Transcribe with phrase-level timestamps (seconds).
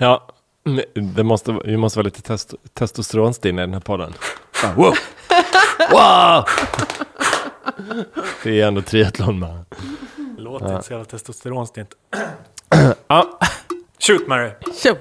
[0.00, 0.28] Ja,
[0.94, 4.14] det måste, vi måste vara lite test, testosteronstinna i den här podden.
[4.64, 4.94] Ah, wow!
[5.90, 6.44] wow!
[8.42, 9.64] Det är ändå triathlon man.
[10.38, 11.88] Låter inte så jävla testosteronstint.
[13.06, 13.38] Ja,
[13.98, 14.50] Shoot Mary!
[14.82, 14.94] Tjo!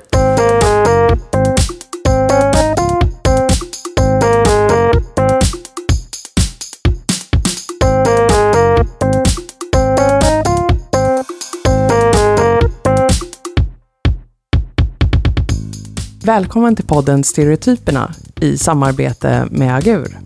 [16.28, 20.18] Välkommen till podden Stereotyperna i samarbete med Agur.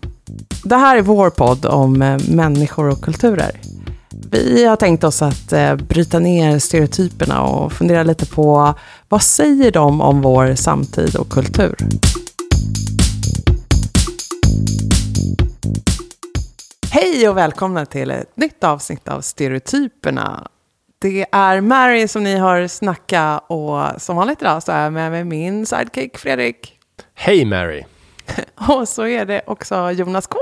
[0.64, 3.52] Det här är vår podd om eh, människor och kulturer.
[4.32, 8.74] Vi har tänkt oss att eh, bryta ner stereotyperna och fundera lite på
[9.10, 11.76] vad säger de om vår samtid och kultur?
[16.92, 20.48] Hej och välkomna till ett nytt avsnitt av Stereotyperna.
[21.02, 25.12] Det är Mary som ni har snackat och som vanligt idag så är jag med
[25.12, 26.80] mig min sidekick Fredrik.
[27.16, 27.84] hej Mary.
[28.56, 30.38] Och så är det också Jonas K.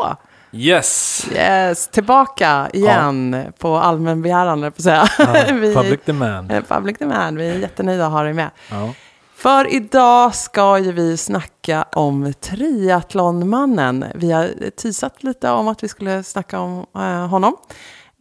[0.51, 1.25] Yes!
[1.35, 5.07] Yes, tillbaka igen på allmän begäran, på säga.
[5.17, 6.51] Ja, Vi- public demand.
[6.51, 8.49] Eh, Public demand, vi är jättenöjda att ha dig med.
[8.71, 8.94] Ja.
[9.35, 14.05] För idag ska ju vi snacka om triathlonmannen.
[14.16, 17.55] Vi har teasat lite om att vi skulle snacka om eh, honom.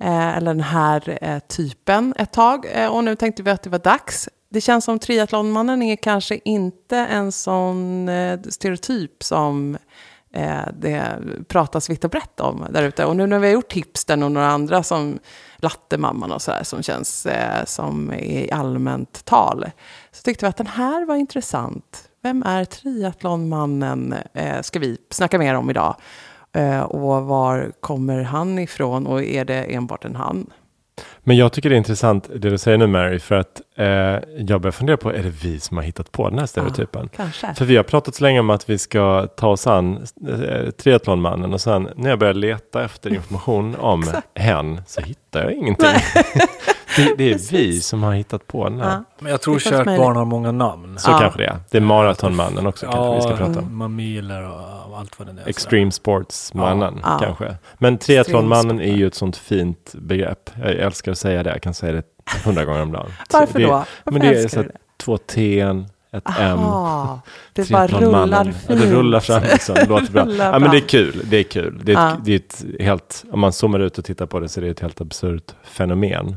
[0.01, 2.67] Eh, eller den här eh, typen ett tag.
[2.73, 4.29] Eh, och nu tänkte vi att det var dags.
[4.51, 8.11] Det känns som triathlonmannen är kanske inte en sån
[8.49, 9.79] stereotyp som
[10.73, 13.05] det pratas vitt och brett om där ute.
[13.05, 15.19] Och nu när vi har gjort tipsen och några andra som
[15.57, 17.27] Lattemamman och sådär som känns
[17.65, 19.67] som i allmänt tal.
[20.13, 22.09] Så tyckte vi att den här var intressant.
[22.23, 24.15] Vem är triathlonmannen?
[24.35, 25.97] Eh, ska vi snacka mer om idag.
[26.53, 30.51] Eh, och var kommer han ifrån och är det enbart en han?
[31.29, 33.87] Men jag tycker det är intressant det du säger nu Mary, för att eh,
[34.39, 37.09] jag börjar fundera på, är det vi som har hittat på den här stereotypen?
[37.17, 37.55] Kanske.
[37.55, 41.53] För vi har pratat så länge om att vi ska ta oss an eh, triathlonmannen
[41.53, 44.05] och sen när jag börjar leta efter information om
[44.35, 45.87] hen så hittar jag ingenting.
[46.97, 47.87] det, det är vi Precis.
[47.87, 48.91] som har hittat på den här.
[48.91, 49.05] Ja.
[49.19, 50.99] Men jag tror kärt barn har många namn.
[50.99, 51.19] Så Ja.
[51.19, 51.57] kanske det är.
[51.71, 53.77] Det är maratonmannen också kanske vi ska prata om.
[53.79, 55.49] mamiler och allt vad det är.
[55.49, 57.19] Extreme sportsmannen Ja.
[57.23, 57.57] kanske.
[57.79, 60.51] Men triathlonmannen är ju ett sånt fint begrepp.
[60.63, 61.51] Jag älskar att säga det.
[61.51, 62.03] Jag kan säga det
[62.45, 63.11] hundra gånger om dagen.
[63.33, 63.71] Varför det, då?
[63.71, 66.59] Varför men det är så att två T, ett M.
[66.59, 67.21] Aha,
[67.53, 68.81] det bara rullar Ja, fint.
[68.81, 69.75] det rullar fram liksom.
[69.75, 70.27] Det låter bra.
[70.39, 71.23] Ja, men det är kul.
[71.31, 71.81] Det är kul.
[71.85, 72.25] Det är, ett, Ja.
[72.25, 74.71] det är ett helt, om man zoomar ut och tittar på det så är det
[74.71, 76.37] ett helt absurt fenomen.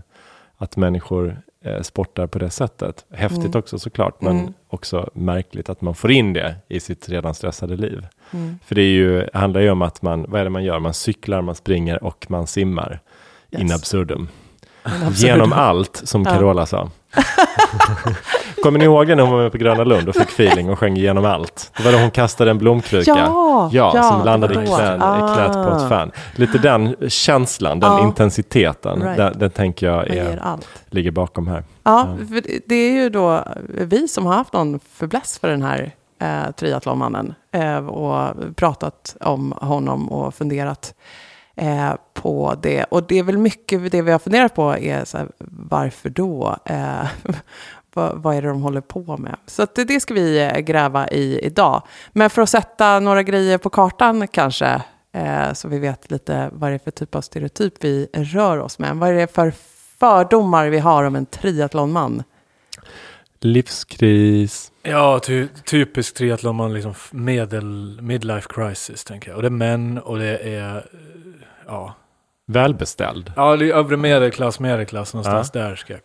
[0.57, 3.05] Att människor eh, sportar på det sättet.
[3.13, 3.59] Häftigt Mm.
[3.59, 4.53] också såklart, men Mm.
[4.67, 8.07] också märkligt att man får in det i sitt redan stressade liv.
[8.31, 8.59] Mm.
[8.65, 10.79] För det är ju, handlar ju om att man, vad är det man gör?
[10.79, 12.99] Man cyklar, man springer och man simmar.
[13.51, 13.61] Yes.
[13.61, 14.27] In absurdum.
[15.13, 16.31] Genom allt, som Ja.
[16.31, 16.89] Carola sa.
[18.63, 20.95] Kommer ni ihåg när hon var med på Gröna Lund och fick feeling och sjöng
[20.95, 21.71] genom allt?
[21.77, 23.11] Det var då hon kastade en blomkruka.
[23.11, 24.75] Ja, Ja, ja, som landade i, var då.
[24.75, 25.89] knä, i knät på ett Ah.
[25.89, 26.11] fan.
[26.35, 28.01] Lite den känslan, den Ja.
[28.03, 29.17] intensiteten, Right.
[29.17, 30.41] den, den tänker jag är,
[30.89, 31.63] ligger bakom här.
[31.83, 35.61] Ja, för det- det är ju då vi som har haft någon förbläss för den
[35.61, 40.93] här eh, triathlonmannen eh, och pratat om honom och funderat
[41.61, 42.83] eh, på det.
[42.83, 45.27] Och det är väl mycket det vi har funderat på är så här,
[45.69, 46.57] varför då?
[46.65, 47.07] Eh,
[47.93, 49.35] vad, vad är det de håller på med?
[49.45, 51.83] Så att det, det ska vi eh, gräva i idag.
[52.11, 56.71] Men för att sätta några grejer på kartan kanske, eh, så vi vet lite vad
[56.71, 58.95] det är för typ av stereotyp vi rör oss med.
[58.95, 59.53] Vad är det för
[59.99, 62.23] fördomar vi har om en triathlonman?
[63.39, 69.35] Livskris, Ja, ty, typisk triathlonman, liksom medel, midlife crisis tänker jag.
[69.35, 70.83] Och det är män och det är, eh,
[71.71, 71.93] ja.
[72.47, 73.33] välbeställd.
[73.35, 76.01] Ja, det är övre medelklass, medelklass någonstans där ska jag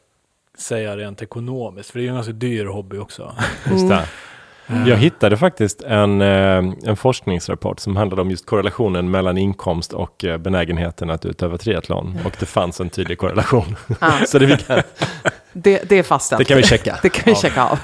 [0.59, 1.91] säga rent ekonomiskt.
[1.91, 3.35] För det är ju en ganska dyr hobby också.
[3.71, 3.95] Just det.
[4.69, 9.93] Eh, Jag hittade faktiskt en, eh, en forskningsrapport som handlade om just korrelationen mellan inkomst
[9.93, 12.19] och eh, benägenheten att utöva triathlon.
[12.25, 13.77] Och det fanns en tydlig korrelation.
[14.01, 14.83] Ja, Så det, vi kan,
[15.53, 16.39] det, det är fastställt.
[16.39, 16.99] det kan vi checka.
[17.03, 17.37] Det kan vi Ja.
[17.37, 17.79] checka av.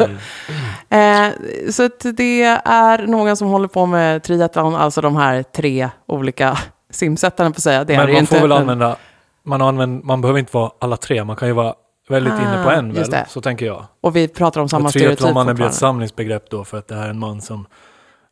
[0.99, 1.29] Eh,
[1.71, 6.59] så att det är någon som håller på med triathlon, alltså de här tre olika
[6.93, 7.85] simsättarna på att säga.
[7.85, 8.41] Det Men man ju får inte.
[8.49, 8.97] väl använda,
[9.45, 11.75] man, använder, man behöver inte vara alla tre, man kan ju vara
[12.09, 13.27] väldigt inne på Ah, en väl, det.
[13.29, 13.85] så tänker jag.
[14.01, 15.95] Och vi pratar om samma stereotyp triathlonmannen blir ett fortfarande.
[15.97, 17.67] samlingsbegrepp då för att det här är en man som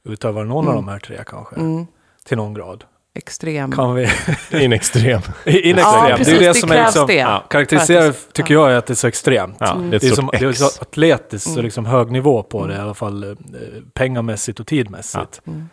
[0.04, 0.76] utövar någon Mm.
[0.78, 1.56] av de här tre kanske.
[1.56, 1.86] Mm,
[2.26, 2.84] Till någon grad.
[3.14, 3.72] extrem.
[3.72, 4.08] Kan vi...
[4.64, 5.20] In extrem.
[5.46, 6.16] In Ja, extrem.
[6.16, 6.26] precis.
[6.26, 7.14] det är Det, det som är liksom, det.
[7.14, 9.56] ja, karaktäriserar, tycker jag, är att det är så extremt.
[9.60, 9.90] Ja, Mm.
[9.90, 11.64] det är Det är, som, det är så atletiskt Mm.
[11.64, 12.76] liksom hög nivå på det, Mm.
[12.80, 13.30] i alla fall eh,
[13.94, 15.40] pengamässigt och tidmässigt.
[15.46, 15.68] Mm.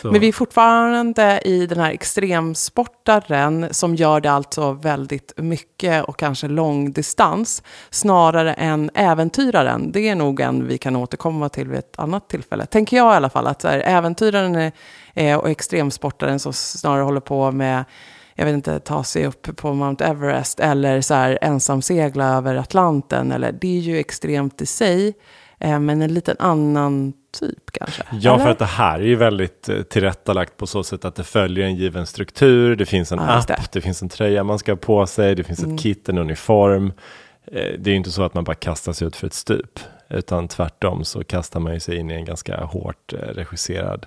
[0.00, 6.04] Så, Men vi är fortfarande i den här extremsportaren som gör det alltså väldigt mycket
[6.04, 9.92] och kanske långdistans snarare än äventyraren.
[9.92, 12.66] Det är nog en vi kan återkomma till vid ett annat tillfälle.
[12.66, 14.72] Tänker jag i alla fall att så här, äventyraren
[15.14, 17.84] är, och extremsportaren som snarare håller på med
[18.34, 22.54] jag vet inte, ta sig upp på Mount Everest eller så här ensam segla över
[22.54, 23.32] Atlanten.
[23.32, 25.14] Eller, det är ju extremt i sig,
[25.62, 28.02] men en liten annan typ kanske.
[28.12, 28.44] Ja, eller?
[28.44, 31.66] för att det här är ju väldigt eh, tillrättalagt på så sätt att det följer
[31.66, 32.76] en given struktur.
[32.76, 33.56] Det finns en Ja, app, det.
[33.72, 33.80] det.
[33.80, 35.74] finns en tröja man ska ha på sig, det finns Mm.
[35.74, 36.92] ett kit, en uniform.
[37.46, 39.78] Eh, Det är ju inte så att man bara kastar sig ut för ett stup,
[40.08, 44.06] utan tvärtom så kastar man ju sig in i en ganska hårt eh, regisserad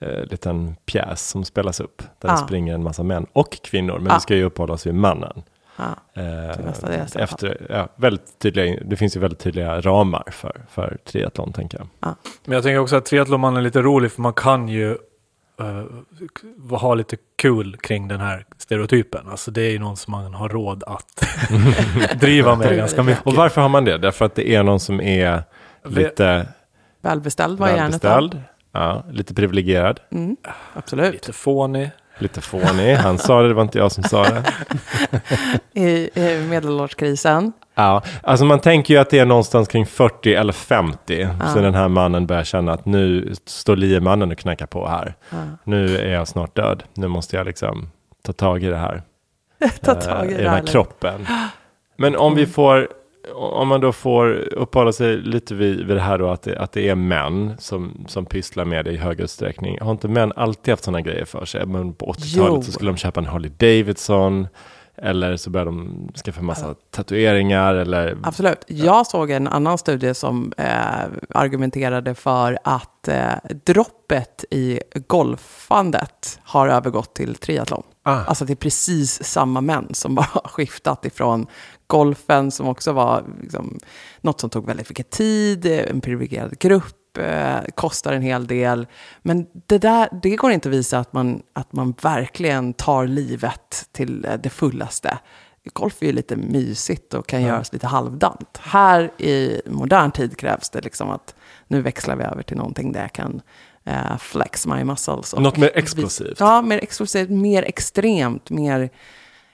[0.00, 2.02] eh, liten pjäs som spelas upp.
[2.18, 2.32] Där Ja.
[2.32, 4.14] det springer en massa män och kvinnor, men Ja.
[4.14, 5.42] vi ska ju uppehålla oss vid mannen.
[5.76, 5.96] Ja.
[6.22, 11.78] Eh, efter, ja, väldigt tydliga, det finns ju väldigt tydliga ramar för, för triathlon, tänker
[11.78, 12.14] jag.
[12.44, 14.90] Men jag tänker också att triathlonman är lite rolig för man kan ju
[15.60, 15.84] eh,
[16.78, 19.28] ha lite kul kring den här stereotypen.
[19.28, 21.24] Alltså det är ju någon som man har råd att
[22.20, 23.26] driva med ganska mycket.
[23.26, 23.98] Och varför har man det?
[23.98, 25.42] Därför att det är någon som är
[25.84, 26.46] lite
[27.00, 30.36] Välbeställd var välbeställd, ja, lite privilegierad, Mm,
[30.72, 31.12] absolut.
[31.12, 31.90] Lite fånig.
[32.18, 32.94] Lite fånig.
[32.94, 34.42] Han sa det, det var inte jag som sa det.
[35.80, 37.52] I, i medelårskrisen.
[37.74, 41.28] Ja, alltså man tänker ju att det är någonstans kring 40 eller 50.
[41.40, 41.46] Ja.
[41.48, 45.14] Så den här mannen börjar känna att nu står liemannen och knackar på här.
[45.30, 45.36] Ja.
[45.64, 46.82] Nu är jag snart död.
[46.94, 47.88] Nu måste jag liksom
[48.22, 49.02] ta tag i det här.
[49.82, 51.26] Ta tag i, i det den här kroppen.
[51.96, 52.52] Men om vi Mm.
[52.52, 52.88] får,
[53.34, 56.72] om man då får uppehålla sig lite vid, vid det här då att det, att
[56.72, 59.78] det är män som, som pysslar med det i hög utsträckning.
[59.80, 61.66] Har inte män alltid haft sådana grejer för sig?
[61.66, 62.62] Men på 80-talet Jo.
[62.62, 64.48] så skulle de köpa en Harley Davidson.
[64.98, 68.64] Eller så började de skaffa en massa tatueringar eller Absolut.
[68.66, 70.66] Jag såg en annan studie som eh,
[71.34, 73.32] argumenterade för att eh,
[73.64, 77.82] droppet i golfandet har övergått till triathlon.
[78.02, 78.24] Ah.
[78.24, 81.46] Alltså det är precis samma män som bara har skiftat ifrån
[81.86, 83.78] golfen som också var liksom,
[84.20, 88.86] något som tog väldigt mycket tid, en privilegierad grupp, eh, kostar en hel del.
[89.22, 93.88] Men det, där, det går inte att visa att man, att man verkligen tar livet
[93.92, 95.18] till eh, det fullaste.
[95.72, 98.58] Golf är ju lite mysigt och kan göras lite halvdant.
[98.60, 101.34] Här i modern tid krävs det liksom att
[101.66, 103.40] nu växlar vi över till någonting där jag kan
[103.84, 105.32] eh, flex my muscles.
[105.32, 106.40] och Något mer explosivt.
[106.40, 108.90] Ja, mer explosivt, mer extremt, mer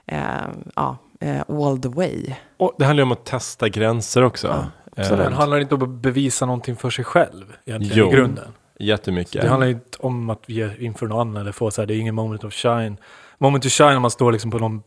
[0.06, 2.34] eh, ja, eh, all the way.
[2.56, 4.46] Och det handlar ju om att testa gränser också.
[4.46, 4.64] Ja,
[4.96, 5.16] Eh.
[5.16, 8.08] Men handlar det inte om att bevisa någonting för sig själv egentligen Jo.
[8.08, 8.44] i grunden?
[8.78, 9.42] jättemycket.
[9.42, 11.94] Det handlar inte om att vi är inför någon annan eller få så här, det
[11.94, 12.96] är ingen moment of shine.
[13.38, 14.82] Moment of shine om man står liksom på någon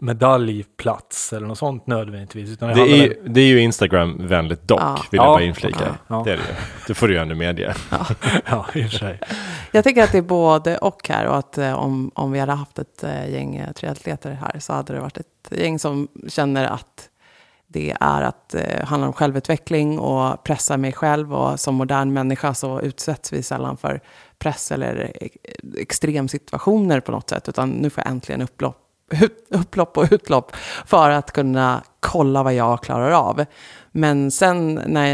[0.00, 2.50] medaljplats eller något sånt nödvändigtvis.
[2.50, 4.98] Utan det, Det är, ju- det är ju Instagram-vänligt dock, Ja.
[5.10, 5.30] vill jag Ja.
[5.32, 5.96] bara inflika.
[6.08, 6.22] Ja.
[6.24, 6.54] Det är det ju.
[6.86, 7.74] Det får du ju ändå medge.
[8.46, 9.20] ja, i och för sig.
[9.72, 12.52] Jag tänker att det är både och här och att eh, om, om vi hade
[12.52, 16.64] haft ett eh, gäng eh, triatleter här så hade det varit ett gäng som känner
[16.64, 17.08] att
[17.66, 22.54] det är att eh, handla om självutveckling och pressa mig själv och som modern människa
[22.54, 24.00] så utsätts vi sällan för
[24.38, 25.12] press eller
[25.78, 28.83] extremsituationer på något sätt utan nu får jag äntligen upplopp,
[29.22, 30.56] ut, upplopp och utlopp
[30.86, 33.44] för att kunna kolla vad jag klarar av.
[33.92, 35.06] Men sen när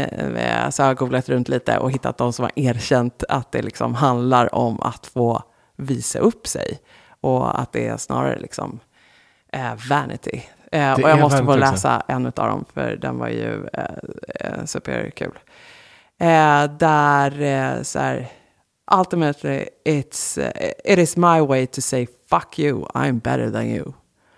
[0.63, 3.61] jag så har jag googlat runt lite och hittat de som har erkänt att det
[3.61, 5.43] liksom handlar om att få
[5.77, 6.79] visa upp sig.
[7.21, 8.79] Och att det är snarare liksom
[9.53, 10.43] eh, vanity.
[10.71, 11.59] Eh, och jag måste få också.
[11.59, 13.83] läsa en av dem för den var ju eh,
[14.39, 15.39] eh, superkul.
[16.19, 18.27] Eh, där eh, så här,
[18.91, 20.37] ultimately it's,
[20.85, 23.93] it is my way to say fuck you, I'm better than you.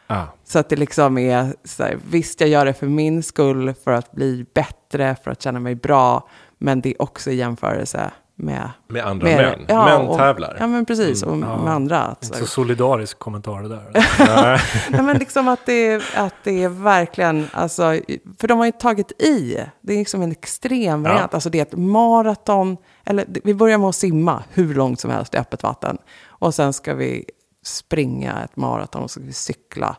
[0.08, 0.26] Ah.
[0.44, 3.92] Så att det liksom är, så här, visst jag gör det för min skull, för
[3.92, 8.72] att bli bättre, för att känna mig bra, men det är också i jämförelse med...
[8.88, 9.66] Med andra med män.
[9.68, 10.58] ja, män och- tävlar.
[10.60, 11.64] Ja, men precis, och ja.
[11.64, 12.02] med andra.
[12.02, 13.92] Att, så solidarisk kommentar det där.
[14.92, 15.04] Nej.
[15.04, 17.84] men liksom att det, är- att det är verkligen, alltså,
[18.40, 19.58] för de har ju tagit i.
[19.82, 21.30] Det är liksom en extrem Ja.
[21.32, 25.34] Alltså det är ett maraton, eller vi börjar med att simma hur långt som helst
[25.34, 25.98] i öppet vatten.
[26.28, 27.26] Och sen ska vi
[27.66, 29.96] springa ett maraton och så ska vi cykla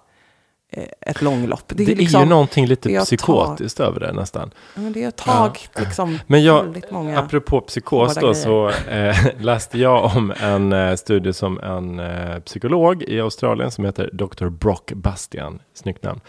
[1.00, 1.62] ett långlopp.
[1.66, 4.50] Det är, liksom- ju någonting lite det är psykotiskt över det nästan.
[4.74, 7.18] Ja, men det har tagit liksom Men jag, många...
[7.18, 13.02] apropå psykos då, så eh, läste jag om en eh, studie som en eh, psykolog
[13.02, 14.48] i Australien som heter Dr.
[14.48, 16.20] Brock Bastian, snyggt namn,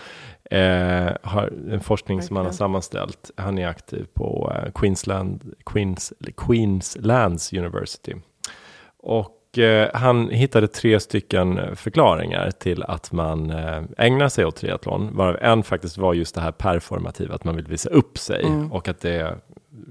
[0.52, 3.32] eh, har en forskning som han har sammanställt.
[3.38, 8.14] Han är aktiv på eh, Queensland, Queens, Queenslands University.
[8.98, 15.10] Och eh, han hittade tre stycken förklaringar till att man eh, ägnar sig åt triathlon.
[15.16, 18.44] Varav en faktiskt var just det här performativa, att man vill visa upp sig.
[18.46, 18.72] Mm.
[18.72, 19.36] Och att det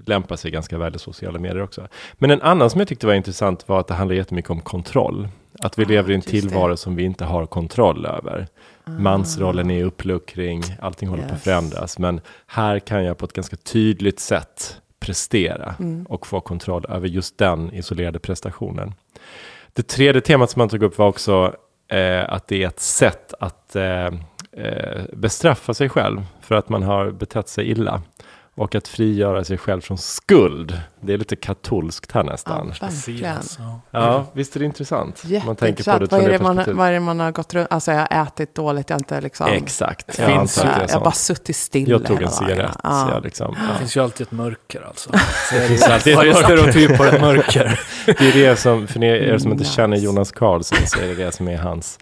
[0.07, 1.89] lämpar sig ganska väl i sociala medier också.
[2.15, 5.29] Men en annan som jag tyckte var intressant var att det handlar jättemycket om kontroll.
[5.59, 6.41] Att vi Ah, lever i en just det.
[6.41, 8.47] tillvaro som vi inte har kontroll över.
[8.85, 11.45] Mansrollen är uppluckring, allting håller på att Yes.
[11.45, 11.99] förändras.
[11.99, 16.07] Men här kan jag på ett ganska tydligt sätt prestera Mm.
[16.07, 18.95] och få kontroll över just den isolerade prestationen.
[19.77, 21.55] Det tredje temat som han tog upp var också
[21.89, 24.07] eh, att det är ett sätt att eh,
[24.53, 28.03] eh, bestraffa sig själv för att man har betett sig illa.
[28.55, 30.81] Och att frigöra sig själv från skuld.
[31.07, 32.73] Det är lite katolskt här nästan.
[32.81, 33.43] Ja, verkligen.
[33.91, 34.25] Ja.
[34.33, 35.25] Visst är det intressant?
[35.47, 36.13] Man tänker på det.
[36.13, 37.69] Vad är, det man, vad är det man har gått runt?
[37.71, 39.47] Alltså jag har ätit dåligt, jag har inte liksom...
[39.47, 40.07] Exakt.
[40.07, 42.77] Det Jag finns jag, det jag har bara suttit still Jag tog en cigarett.
[42.83, 43.11] Ja.
[43.15, 43.79] jag liksom, Det ja.
[43.79, 45.11] finns ju alltid ett mörker alltså.
[45.53, 46.43] Det finns alltid ett mörker.
[46.43, 47.81] stereotyp ett mörker.
[48.07, 51.33] Det är det som, för er som inte känner Jonas Karlsson så är det det
[51.33, 51.99] som är hans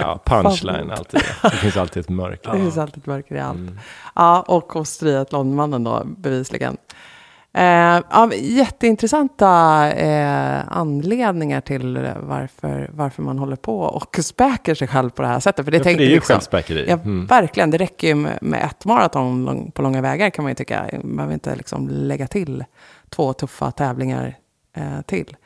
[0.00, 1.20] ja, punchline alltid.
[1.42, 2.52] Det finns alltid ett mörker.
[2.52, 3.58] Det finns alltid ett mörker i allt.
[3.58, 3.78] Mm.
[4.14, 6.76] Ja, och hos triathlonmannen då, bevisligen.
[7.58, 9.48] Eh, ja, jätteintressanta
[9.92, 15.40] eh, anledningar till varför, varför man håller på och späker sig själv på det här
[15.40, 15.64] sättet.
[15.64, 16.84] För det, Ja, för det är ju liksom, självspäkeri.
[16.88, 17.26] Ja, Mm.
[17.26, 17.70] verkligen.
[17.70, 20.86] Det räcker ju med, med ett maraton lång, på långa vägar kan man ju tycka.
[21.02, 22.64] Man behöver inte liksom lägga till
[23.10, 24.34] två tuffa tävlingar
[24.76, 25.36] eh, till.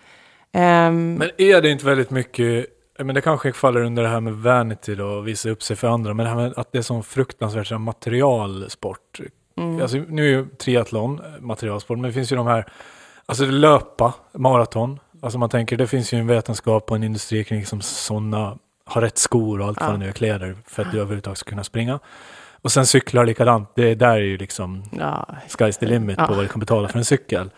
[0.52, 2.66] Ehm, Men är det inte väldigt mycket,
[2.98, 5.88] men det kanske faller under det här med vanity då, och visa upp sig för
[5.88, 9.20] andra, men det här med att det är sån fruktansvärt materialsport.
[9.56, 12.66] Mm, Alltså, nu är ju triathlon eh, materialsport, men det finns ju de här,
[13.26, 17.58] alltså löpa, maraton, alltså man tänker det finns ju en vetenskap och en industri kring
[17.58, 19.86] liksom sådana, ha rätt skor och allt Ja.
[19.86, 21.98] vad det nu är, kläder, för att du överhuvudtaget ska kunna springa.
[22.62, 26.26] Och sen cyklar likadant, det där är ju liksom ja, sky's the limit Ja.
[26.26, 27.50] på vad du kan betala för en cykel.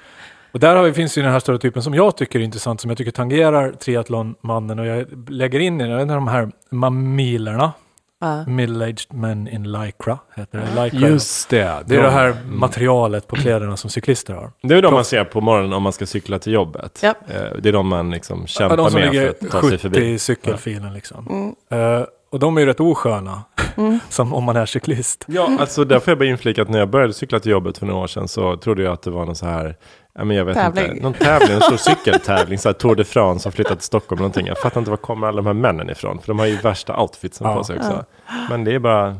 [0.52, 2.90] Och där har vi, finns ju den här stereotypen som jag tycker är intressant, som
[2.90, 7.72] jag tycker tangerar triathlonmannen och jag lägger in i den, de här mamilerna,
[8.20, 8.44] ja.
[8.46, 10.84] middle-aged men in lycra, heter det.
[10.84, 11.08] Lycra.
[11.08, 11.82] Just det.
[11.86, 12.58] det är det här Mm.
[12.60, 14.52] materialet på kläderna som cyklister har.
[14.62, 17.00] Det är de man ser på morgonen om man ska cykla till jobbet.
[17.02, 17.14] Ja.
[17.28, 19.70] Eh, Det är de man liksom kämpar de som med för ligger att ta sig
[19.70, 20.12] 70 förbi.
[20.12, 21.26] i cykelfilen liksom.
[21.70, 23.42] Mm, Eh, och de är ju rätt osköna,
[23.76, 23.98] mm.
[24.08, 25.24] som om man är cyklist.
[25.28, 27.86] Ja, alltså där får jag bara inflika att när jag började cykla till jobbet för
[27.86, 29.76] några år sedan så trodde jag att det var någon så här,
[30.14, 30.86] ja men jag vet Tävling.
[30.90, 34.18] inte, någon tävling, en stor cykeltävling, så här Tour de France som flyttat till Stockholm
[34.18, 34.46] eller någonting.
[34.46, 37.00] Jag fattar inte var kommer alla de här männen ifrån, för de har ju värsta
[37.00, 37.56] outfitsen Ja.
[37.56, 38.04] på sig också.
[38.50, 39.16] Men det är bara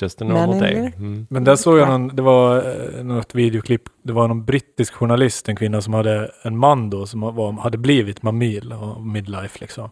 [0.00, 0.92] just a normal Men day.
[0.96, 1.26] Mm.
[1.30, 5.48] Men där såg jag någon, det var eh, något videoklipp, det var någon brittisk journalist,
[5.48, 9.90] en kvinna som hade en man då som var, hade blivit mamil och midlife liksom.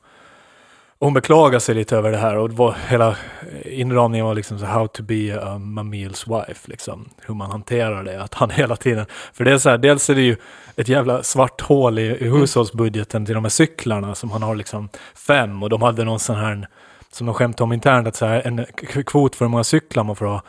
[0.99, 3.17] Hon beklagade sig lite över det här och det var hela
[3.65, 7.09] inramningen var liksom så how to be a mamils wife liksom.
[7.27, 10.15] Hur man hanterar det, att han hela tiden, för det är så här, dels är
[10.15, 10.37] det ju
[10.77, 14.89] ett jävla svart hål i, i hushållsbudgeten till de här cyklarna som han har liksom
[15.15, 16.69] fem och de hade någon sån här
[17.13, 18.65] som de skämtade om internt, att så här, en
[19.07, 20.43] kvot för hur många cyklar man får ha.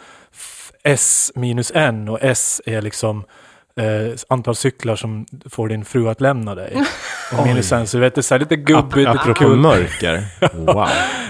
[0.84, 3.24] S minus en och S är liksom
[3.78, 6.84] eh, antal cyklar som får din fru att lämna dig.
[7.72, 9.58] En, så du vet, det är så här lite gubbigt, lite Apropå kul.
[9.58, 10.88] mörker, wow.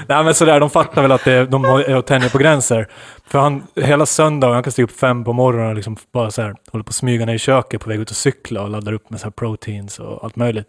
[0.08, 2.88] Nej men sådär, de fattar väl att det, de är och tänjer på gränser.
[3.27, 6.42] För han, hela söndagen, han kan stiga upp fem på morgonen och liksom bara så
[6.42, 8.94] här, håller på att smyga ner i köket på väg ut och cykla och laddar
[8.94, 10.68] upp med så här proteins och allt möjligt.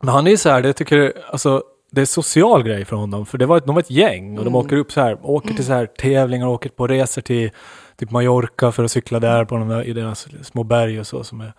[0.00, 3.26] Men han är ju så här, det tycker alltså det är social grej för honom,
[3.26, 5.54] för det var ett, de var ett gäng och de åker upp så här, åker
[5.54, 7.50] till så här tävlingar och åker på resor till
[7.96, 11.24] typ Mallorca för att cykla där på de där, i deras små berg och så
[11.24, 11.52] som är.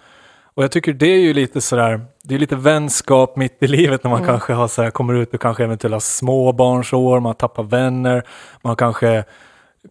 [0.56, 4.04] Och jag tycker det är ju lite sådär, det är lite vänskap mitt i livet
[4.04, 8.24] när man kanske har så här, kommer ut och kanske eventuella småbarnsår, man tappar vänner,
[8.62, 9.24] man kanske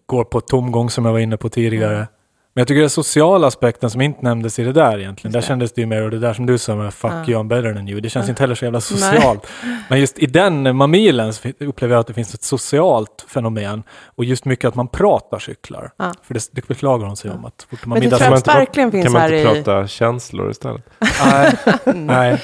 [0.07, 2.07] går på tomgång som jag var inne på tidigare.
[2.55, 5.73] Men jag tycker den sociala aspekten som inte nämndes i det där egentligen, där kändes
[5.73, 7.25] det ju mer, och det där som du sa med fuck Ja.
[7.29, 8.31] you I'm better than you, det känns Ja.
[8.31, 9.47] inte heller så jävla socialt.
[9.89, 14.25] Men just i den mamilen så upplever jag att det finns ett socialt fenomen och
[14.25, 15.91] just mycket att man pratar cyklar.
[15.97, 16.13] Ja.
[16.23, 18.47] För det, det beklagar hon sig om att fort man Men det middags- tror jag
[18.47, 19.63] man verkligen finns Kan man här inte i...
[19.63, 20.83] prata känslor istället?
[21.27, 21.53] Nej,
[21.95, 22.43] nej.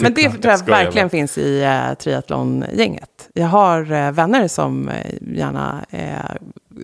[0.00, 3.28] Men det tror jag verkligen finns i uh, triathlongänget.
[3.34, 5.84] Jag har eh, vänner som eh, gärna,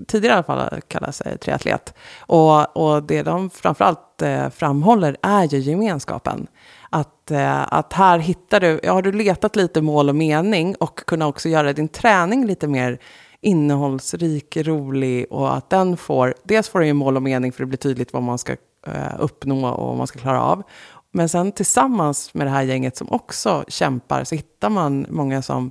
[0.07, 1.95] tidigare i alla fall, kallar sig eh, triatlet.
[2.19, 6.47] Och, och det de framförallt eh, framhåller är ju gemenskapen.
[6.91, 10.99] Att, eh, att här hittar du, ja, har du letat lite mål och mening och
[11.07, 12.99] kunna också göra din träning lite mer
[13.41, 17.67] innehållsrik, rolig och att den får, dels får den ju mål och mening för det
[17.67, 18.53] blir tydligt vad man ska
[18.87, 20.63] eh, uppnå och vad man ska klara av.
[21.11, 25.71] Men sen tillsammans med det här gänget som också kämpar så hittar man många som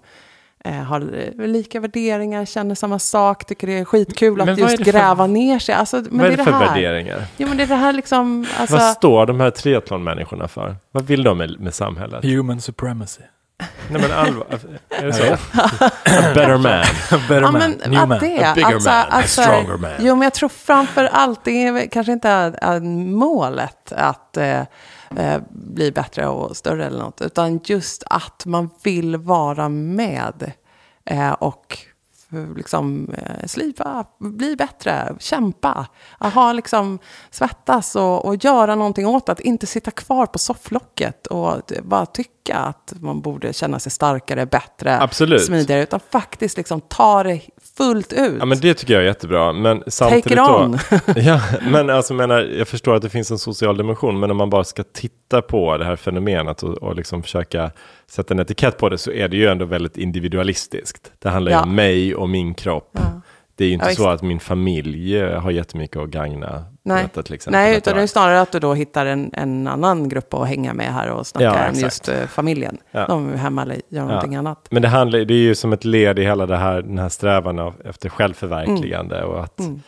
[0.73, 1.01] har
[1.37, 5.27] eh, lika värderingar, känner samma sak, tycker det är skitkul Men att just för- gräva
[5.27, 5.75] ner sig.
[5.75, 6.65] Alltså, men Vad är det för det här.
[6.67, 7.23] värderingar?
[7.37, 10.75] Jo, men det är det här liksom, alltså, Vad står de här triathlonmänniskorna för?
[10.91, 12.23] Vad vill de med, med samhället?
[12.23, 13.21] Human supremacy.
[13.89, 14.45] Nej men allvar,
[14.89, 15.33] är det så?
[15.33, 15.37] A
[16.33, 16.61] better man.
[17.29, 18.19] Better Ja, man, new man.
[18.19, 19.91] det, A bigger alltså, man, a alltså, stronger man.
[19.99, 22.79] Jo, men jag tror framför allt, det är kanske inte är, är
[23.15, 24.61] målet att eh,
[25.17, 30.51] eh, bli bättre och större eller något, utan just att man vill vara med
[31.05, 31.77] eh, och
[32.55, 36.99] liksom eh, slipa, bli bättre, kämpa, att ha liksom
[37.31, 42.57] svettas och, och göra någonting åt att inte sitta kvar på sofflocket och bara tycka
[42.57, 45.45] att man borde känna sig starkare, bättre, Absolut.
[45.45, 47.41] smidigare, utan faktiskt liksom ta det
[47.77, 48.35] fullt ut.
[48.39, 49.53] Ja men det tycker jag är jättebra.
[49.53, 50.77] Men samtidigt Take it då, on.
[51.23, 54.49] ja, men alltså menar, jag förstår att det finns en social dimension, men om man
[54.49, 57.71] bara ska titta på det här fenomenet och, och liksom försöka
[58.07, 61.11] sätta en etikett på det så är det ju ändå väldigt individualistiskt.
[61.19, 61.63] Det handlar ju Ja.
[61.63, 62.89] om mig och min kropp.
[62.93, 63.21] Ja.
[63.57, 67.03] Det är ju inte Ja, så att min familj eh, har jättemycket att gagna Nej.
[67.03, 67.61] detta till exempel.
[67.61, 70.73] Nej, utan det är snarare att du då hittar en, en annan grupp att hänga
[70.73, 71.81] med här och snacka Ja, exakt.
[71.83, 72.77] just eh, familjen.
[72.91, 73.05] Ja.
[73.07, 74.67] De är hemma eller gör någonting annat.
[74.71, 77.09] Men det, handlar, det är ju som ett led i hela det här, den här
[77.09, 79.81] strävan av, efter självförverkligande och att Mm.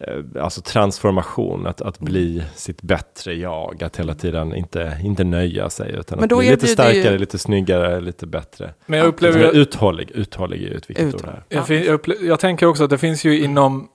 [0.00, 5.70] Eh, alltså transformation, att, att bli sitt bättre jag, att hela tiden inte, inte nöja
[5.70, 8.74] sig utan Men att bli lite erbjuder ju- starkare, lite snyggare, lite bättre.
[8.86, 11.44] Men jag upplever Lite mer ju, uthållig, uthållig är ju ett viktigt ord här.
[11.48, 13.88] jag, fin- jag, upple- jag tänker också att det finns ju inom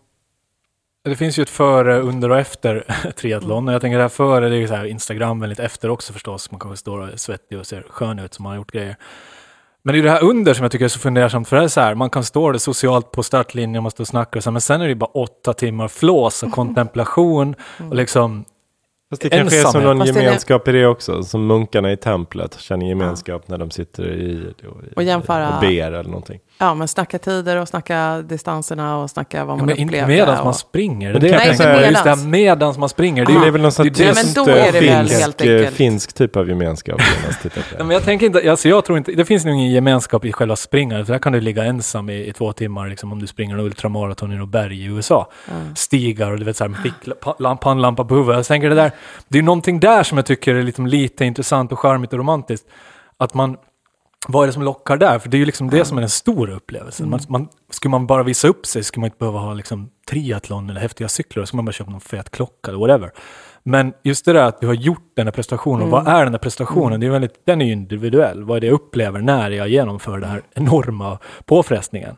[1.03, 2.83] det finns ju ett före, under och efter
[3.15, 3.67] triathlon.
[3.67, 6.13] Och jag tänker det här före, det är ju så här Instagram väldigt efter också
[6.13, 6.51] förstås.
[6.51, 8.95] Man kanske står och är svettig och ser skön ut som man har gjort grejer.
[9.87, 11.47] Men det är det här under som jag tycker är så fundersamt.
[11.47, 14.07] För det är så här, man kan stå det socialt på startlinjen, man står och
[14.07, 17.55] snackar och så, här, men sen är det bara åtta timmar flås och kontemplation
[17.89, 18.45] och liksom
[19.09, 22.85] Fast det kanske är som någon gemenskap i det också, som munkarna i templet känner
[22.85, 24.53] gemenskap när de sitter i,
[24.95, 26.39] Och jämföra- och ber eller någonting.
[26.59, 30.13] Ja, men snacka tider och snacka distanserna och snacka vad Ja, man men inte upplevde.
[30.13, 30.45] medans och...
[30.45, 31.11] man springer.
[31.13, 31.91] Men det det kan det jag säga- på.
[31.91, 33.25] Just det här medans man springer.
[33.25, 33.87] Det är Det är väl någon men
[34.57, 36.97] är det väl finsk, enkelt- finsk typ av gemenskap.
[36.97, 37.49] På.
[37.55, 40.31] Nej, men jag tänker inte, alltså jag tror inte, det finns nog ingen gemenskap i
[40.33, 41.07] själva springandet.
[41.07, 43.61] För där kan du ligga ensam i, i två timmar liksom, om du springer en
[43.61, 45.31] ultramaraton i något berg i USA.
[45.75, 48.35] Stigar och du vet så här med ficklamp- pannlampa på huvudet.
[48.35, 48.91] Jag tänker det där,
[49.27, 52.65] det är någonting där som jag tycker är liksom lite intressant och charmigt och romantiskt.
[53.19, 53.57] Att man,
[54.27, 55.19] vad är det som lockar där?
[55.19, 57.09] För det är ju liksom det som är den stora upplevelsen.
[57.09, 60.69] Man, man, skulle man bara visa upp sig skulle man inte behöva ha liksom triathlon
[60.69, 61.41] eller häftiga cyklar.
[61.41, 63.11] Då skulle man bara köpa någon fet klocka eller whatever.
[63.63, 66.33] Men just det där att du har gjort den här prestationen, och vad är den
[66.33, 66.99] här prestationen?
[66.99, 68.43] Det är väldigt, den är ju individuell.
[68.43, 72.15] Vad är det jag upplever när jag genomför den här enorma påfrestningen?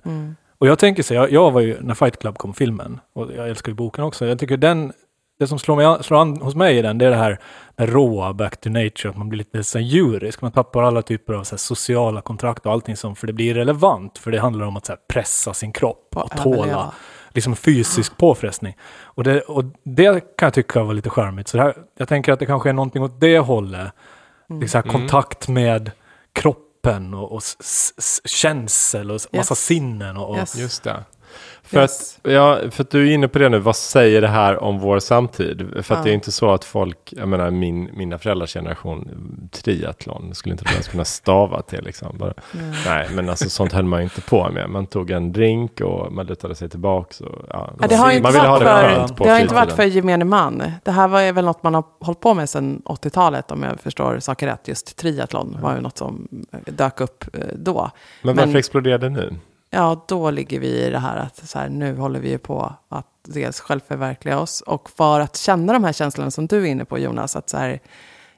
[0.60, 3.50] Och jag tänker så, jag, jag var ju, när Fight Club kom, filmen, och jag
[3.50, 4.94] älskar ju boken också, jag tycker den,
[5.40, 7.40] det som slår, mig, an- slår an hos mig i den, det är det här,
[7.78, 11.52] råa back to nature, att man blir lite djurisk, man tappar alla typer av så
[11.56, 14.86] här, sociala kontrakt och allting sånt, för det blir relevant, för det handlar om att
[14.86, 16.94] så här, pressa sin kropp och tåla
[17.34, 18.78] liksom fysisk påfrestning.
[19.04, 21.48] Och det, och det kan jag tycka var lite charmigt.
[21.48, 23.92] Så det här, jag tänker att det kanske är någonting åt det hållet.
[24.50, 24.68] Mm.
[24.68, 25.92] Så här kontakt med
[26.34, 29.66] kroppen och, och s- s- känsel och s- massa Yes.
[29.66, 30.18] sinnen.
[30.18, 30.56] Och, och, Yes.
[30.56, 31.04] Just det.
[31.70, 32.20] För, Yes.
[32.24, 34.80] att, ja, för att du är inne på det nu, vad säger det här om
[34.80, 35.70] vår samtid?
[35.74, 36.04] För att Ja.
[36.04, 39.10] det är inte så att folk, jag menar min, mina föräldrars generation,
[39.52, 42.18] triathlon, skulle inte ens kunna stava till liksom.
[42.18, 42.34] Bara,
[42.86, 44.70] nej, men alltså sånt höll man ju inte på med.
[44.70, 47.26] Man tog en drink och man lutade sig tillbaka.
[47.26, 49.30] Och, ja, Ja, det har ju inte man ville ha det för, skönt på det
[49.30, 49.96] har inte varit för fritiden.
[50.10, 50.64] gemene man.
[50.84, 54.20] Det här var väl något man har hållit på med sedan 80-talet om jag förstår
[54.20, 54.68] saker rätt.
[54.68, 56.28] Just triathlon var ju något som
[56.66, 57.92] dök upp eh, då.
[58.22, 59.36] Men varför men- exploderade det nu?
[59.70, 62.74] Ja, då ligger vi i det här att så här, nu håller vi ju på
[62.90, 66.86] att dels självförverkliga oss och för att känna de här känslorna som du är inne
[66.86, 67.80] på Jonas, att så här,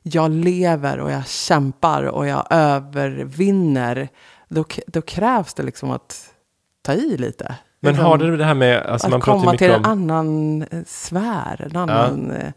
[0.02, 4.10] jag lever och jag kämpar och jag övervinner,
[4.48, 6.34] då, då krävs det liksom att
[6.82, 7.56] ta i lite.
[7.80, 9.92] Men Liksom, har det det här med, alltså man att ju komma till en om...
[9.92, 12.52] annan sfär, en annan eh,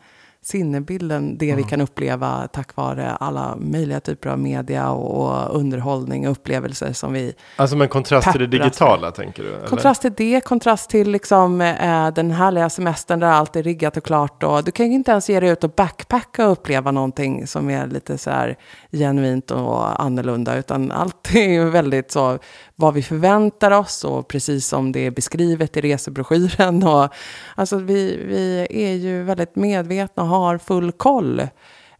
[0.44, 6.33] sinnebilden, det vi kan uppleva tack vare alla möjliga typer av media och, underhållning och
[6.33, 9.54] upplevelser som vi Alltså med kontrast till det digitala tänker du?
[9.54, 9.66] Eller?
[9.66, 14.04] Kontrast till det, kontrast till liksom, eh, den härliga semestern där allt är riggat och
[14.04, 14.42] klart.
[14.42, 17.70] Och du kan ju inte ens ge dig ut och backpacka och uppleva någonting som
[17.70, 18.57] är lite så här
[18.92, 20.57] genuint och annorlunda.
[20.57, 22.38] Utan allt är ju väldigt så
[22.76, 26.82] vad vi förväntar oss och precis som det är beskrivet i resebroschyren.
[26.87, 27.08] Och,
[27.54, 31.42] alltså vi, vi är ju väldigt medvetna och har full koll.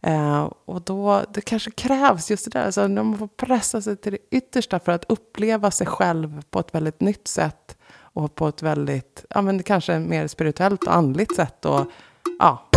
[0.01, 3.97] Eh, och då, det kanske krävs just det där, alltså när man får pressa sig
[3.97, 8.47] till det yttersta för att uppleva sig själv på ett väldigt nytt sätt och på
[8.47, 11.65] ett väldigt, ja men kanske mer spirituellt och andligt sätt.
[11.65, 11.85] Och,
[12.39, 12.69] ja.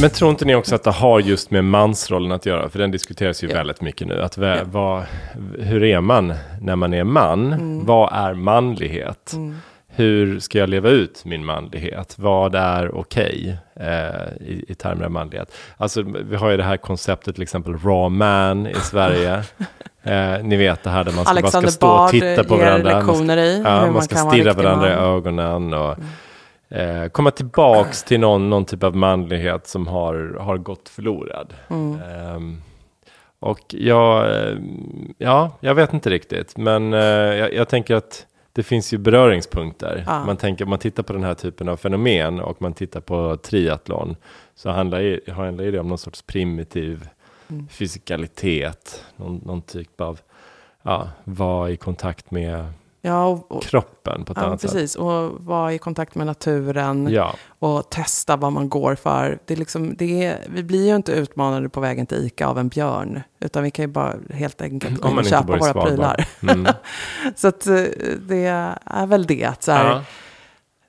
[0.00, 2.68] Men tror inte ni också att det har just med mansrollen att göra?
[2.68, 3.54] För den diskuteras ju Ja.
[3.54, 4.22] väldigt mycket nu.
[4.22, 4.64] Att vä- Ja.
[4.72, 5.02] vad,
[5.58, 7.46] hur är man när man är man?
[7.52, 7.86] Mm.
[7.86, 9.34] Vad är manlighet?
[9.94, 12.14] Hur ska jag leva ut min manlighet?
[12.18, 15.56] Vad är okej eh, i, i termer av manlighet?
[15.76, 19.42] Alltså, vi har ju det här konceptet, till exempel raw man i Sverige.
[20.02, 22.44] eh, ni vet det här där man ska, bara Alexander ska stå och Bard titta
[22.44, 23.02] på varandra.
[23.02, 25.04] Man ska- i Ja, man, ska stirra varandra i man.
[25.04, 25.96] ögonen och
[26.70, 31.54] eh, komma tillbaks till någon, någon typ av manlighet som har, har gått förlorad.
[31.68, 32.00] Mm.
[32.02, 32.62] Ehm,
[33.38, 34.56] och jag, eh,
[35.18, 40.04] ja, jag vet inte riktigt, men eh, jag, jag tänker att det finns ju beröringspunkter.
[40.06, 40.24] Ja.
[40.24, 44.16] Man tänker, man tittar på den här typen av fenomen och man tittar på triathlon
[44.54, 47.08] så handlar, ju- handlar ju det om någon sorts primitiv
[47.50, 47.68] Mm.
[47.68, 50.20] fysikalitet, någon, någon typ av,
[50.82, 52.64] ja, vara i kontakt med
[53.02, 54.72] Ja, och, och, kroppen på ett ja, annat sätt.
[54.72, 54.96] precis.
[54.96, 59.38] Och vara i kontakt med naturen Ja, och testa vad man går för.
[59.44, 62.58] Det är liksom, det är, vi blir ju inte utmanade på vägen till ICA av
[62.58, 63.22] en björn.
[63.40, 65.86] Utan vi kan ju bara helt enkelt inte köpa våra Svalbard.
[65.88, 66.26] prylar.
[66.42, 66.66] Mm.
[67.36, 67.74] Så att eh,
[68.20, 68.46] det
[68.84, 69.44] är väl det.
[69.44, 70.02] Att så här, Ja.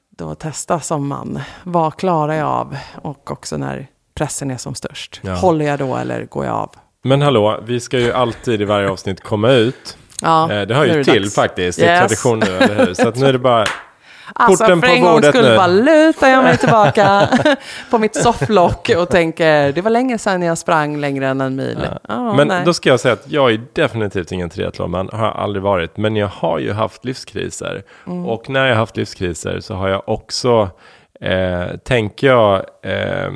[0.09, 1.39] då testa som man.
[1.63, 2.77] Vad klarar jag av?
[3.01, 5.21] Och också när pressen är som störst.
[5.41, 6.75] Håller jag då eller går jag av?
[7.03, 9.97] Men hallå, vi ska ju alltid i varje avsnitt komma ut.
[10.21, 11.35] Ja, Eh, det hör ju det till dags.
[11.35, 12.07] faktiskt, det är Yes.
[12.07, 12.93] tradition nu, eller hur?
[12.93, 13.65] Så att nu är det bara,
[14.35, 17.29] Alltså korten för en gångs skull bara lutar jag mig tillbaka
[17.89, 21.87] på mitt sofflock och tänker det var länge sedan jag sprang längre än en mil.
[22.07, 22.61] Ja, men nej.
[22.65, 25.97] då ska jag säga att jag är definitivt ingen triathlonman, har jag aldrig varit.
[25.97, 27.83] Men jag har ju haft livskriser.
[28.07, 28.25] Mm.
[28.25, 30.69] Och när jag har haft livskriser så har jag också,
[31.21, 33.31] eh, tänker jag, eh,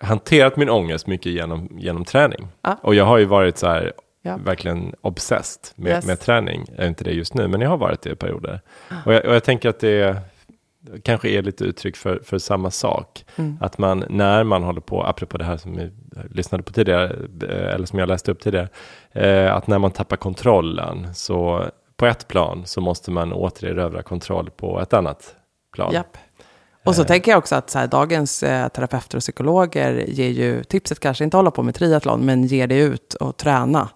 [0.00, 2.48] hanterat min ångest mycket genom, genom träning.
[2.62, 2.76] Ja.
[2.82, 3.92] Och jag har ju varit så här,
[4.26, 4.36] Ja.
[4.36, 6.06] verkligen obsessed med, Yes.
[6.06, 6.64] med träning.
[6.76, 8.60] Jag är inte det just nu, men jag har varit det i perioder.
[9.04, 10.16] Och jag, och jag tänker att det
[11.02, 13.24] kanske är lite uttryck för, för samma sak.
[13.36, 13.58] Mm.
[13.60, 15.90] Att man, när man håller på, apropå det här som vi
[16.30, 17.04] lyssnade på tidigare,
[17.48, 18.68] eh, eller som jag läste upp tidigare,
[19.12, 21.64] eh, att när man tappar kontrollen, så
[21.96, 25.36] på ett plan så måste man återerövra kontroll på ett annat
[25.74, 25.92] plan.
[25.92, 26.16] Japp.
[26.86, 31.00] Och så tänker jag också att här, dagens eh, terapeuter och psykologer ger ju tipset
[31.00, 33.88] kanske inte hålla på med triathlon, men ger det ut och träna.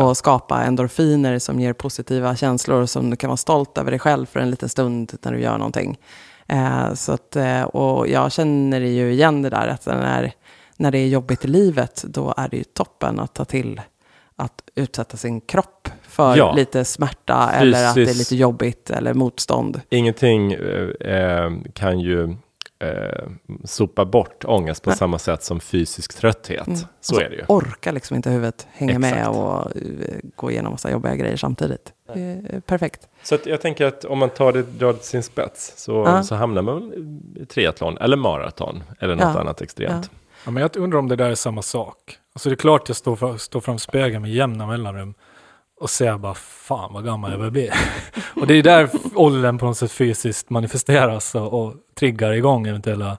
[0.00, 4.26] Och skapa endorfiner som ger positiva känslor som du kan vara stolt över dig själv
[4.26, 5.98] för en liten stund när du gör någonting.
[6.46, 10.32] Eh, så att, eh, och jag känner ju igen det där att när,
[10.76, 13.80] när det är jobbigt i livet, då är det ju toppen att ta till
[14.36, 16.52] att utsätta sin kropp för Ja.
[16.52, 19.80] lite smärta eller att det är lite jobbigt eller motstånd.
[19.90, 22.36] Ingenting eh, eh, kan ju
[22.78, 23.28] eh,
[23.64, 24.96] sopa bort ångest på Nej.
[24.98, 26.66] samma sätt som fysisk trötthet.
[26.66, 26.78] Mm.
[27.00, 27.44] Så Och är det ju.
[27.48, 29.36] orkar liksom inte huvudet hänga med Exakt.
[29.36, 29.82] och eh,
[30.36, 31.92] gå igenom massa jobbiga grejer samtidigt.
[32.14, 33.08] Det är perfekt.
[33.22, 35.92] Så att jag tänker att om man tar det, drar det till sin spets så,
[35.92, 36.22] Ja.
[36.22, 36.92] så hamnar man
[37.42, 39.40] i triathlon eller maraton eller något Ja.
[39.40, 40.10] annat extremt.
[40.44, 41.96] Ja, men jag undrar om det där är samma sak.
[42.34, 45.14] Alltså det är klart jag står, för, står framför spegeln med jämna mellanrum
[45.84, 47.70] och ser bara fan vad gammal jag börjar bli.
[48.40, 53.18] och det är där åldern på något sätt fysiskt manifesteras och, och triggar igång eventuella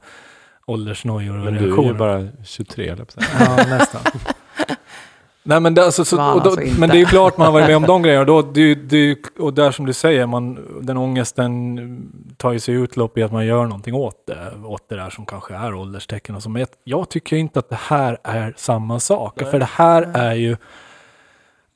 [0.66, 1.94] åldersnojor och Men du är ju reaktioner.
[1.94, 3.06] bara 23 eller.
[3.40, 4.02] Ja, nästan.
[5.44, 7.68] Nej men det, alltså, så, då, alltså men det är ju klart man har varit
[7.68, 8.22] med om de grejerna.
[8.22, 12.74] Och, då, det, det, och där som du säger, man, den ångesten tar ju sig
[12.74, 14.52] utlopp i att man gör någonting åt det.
[14.66, 16.50] Åt det där som kanske är ålderstecken och så.
[16.50, 19.42] Men jag, jag tycker inte att det här är samma sak.
[19.52, 20.58] För det här är ju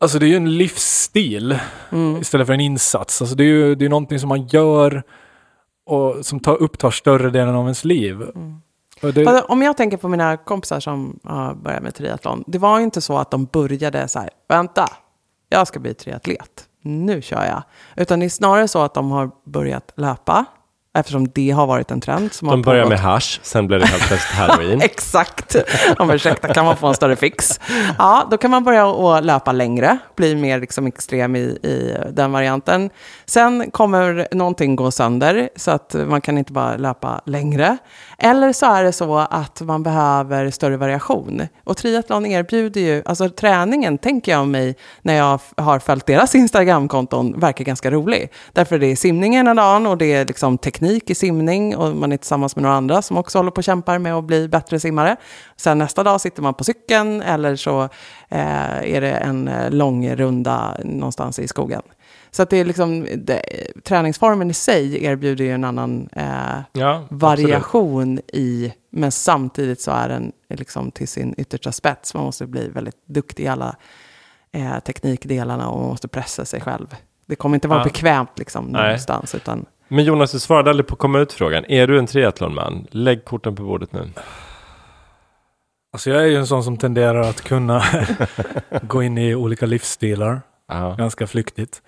[0.02, 1.60] Alltså det är ju en livsstil
[1.92, 2.22] Mm.
[2.22, 3.22] istället för en insats.
[3.22, 5.04] Alltså det är ju det är någonting som man gör
[5.86, 8.22] och som tar, upptar större delen av ens liv.
[9.02, 12.44] Och det, Fast Om jag tänker på mina kompisar som har börjat med triathlon.
[12.48, 14.88] Det var ju inte så att de började så här, vänta,
[15.50, 16.66] jag ska bli triatlet.
[16.82, 17.64] Nu kör jag.
[17.96, 20.46] Utan det är snarare så att de har börjat löpa.
[20.98, 22.34] Eftersom det har varit en trend.
[22.34, 24.82] Som De börjar med hash, sen blir det helt plötsligt heroin.
[24.84, 25.56] Exakt.
[25.98, 27.60] Om ursäkta, kan man få en större fix?
[27.98, 32.32] Ja, då kan man börja att löpa längre, bli mer liksom extrem i, i den
[32.32, 32.90] varianten.
[33.26, 37.78] Sen kommer någonting gå sönder, så att man kan inte bara löpa längre.
[38.18, 41.48] Eller så är det så att man behöver större variation.
[41.64, 47.40] Och triathlon erbjuder ju, alltså träningen tänker jag mig, när jag har följt deras Instagramkonton,
[47.40, 48.32] verkar ganska rolig.
[48.54, 52.12] Därför det är simning ena dagen och det är liksom teknik i simning och man
[52.12, 54.80] är tillsammans med några andra som också håller på och kämpar med att bli bättre
[54.80, 55.16] simmare.
[55.56, 57.84] Sen nästa dag sitter man på cykeln eller så
[58.30, 61.82] eh, är det en eh, lång runda någonstans i skogen.
[62.32, 63.42] Så att det är liksom, det,
[63.84, 70.10] träningsformen i sig erbjuder ju en annan eh, Ja, variation i, men samtidigt så är
[70.10, 72.14] den liksom till sin yttersta spets.
[72.14, 73.76] Man måste bli väldigt duktig i alla
[74.52, 76.96] eh, teknikdelarna och man måste pressa sig själv.
[77.26, 77.84] Det kommer inte vara Ja.
[77.84, 81.66] bekvämt liksom någonstans, utan Men Jonas, du svarade aldrig på komma ut-frågan.
[81.70, 82.88] Är du en triathlonman?
[82.92, 84.10] Lägg korten på bordet nu.
[85.94, 87.84] Alltså jag är ju en sån som tenderar att kunna
[88.82, 90.96] gå in i olika livsstilar Ja.
[90.98, 91.82] ganska flyktigt.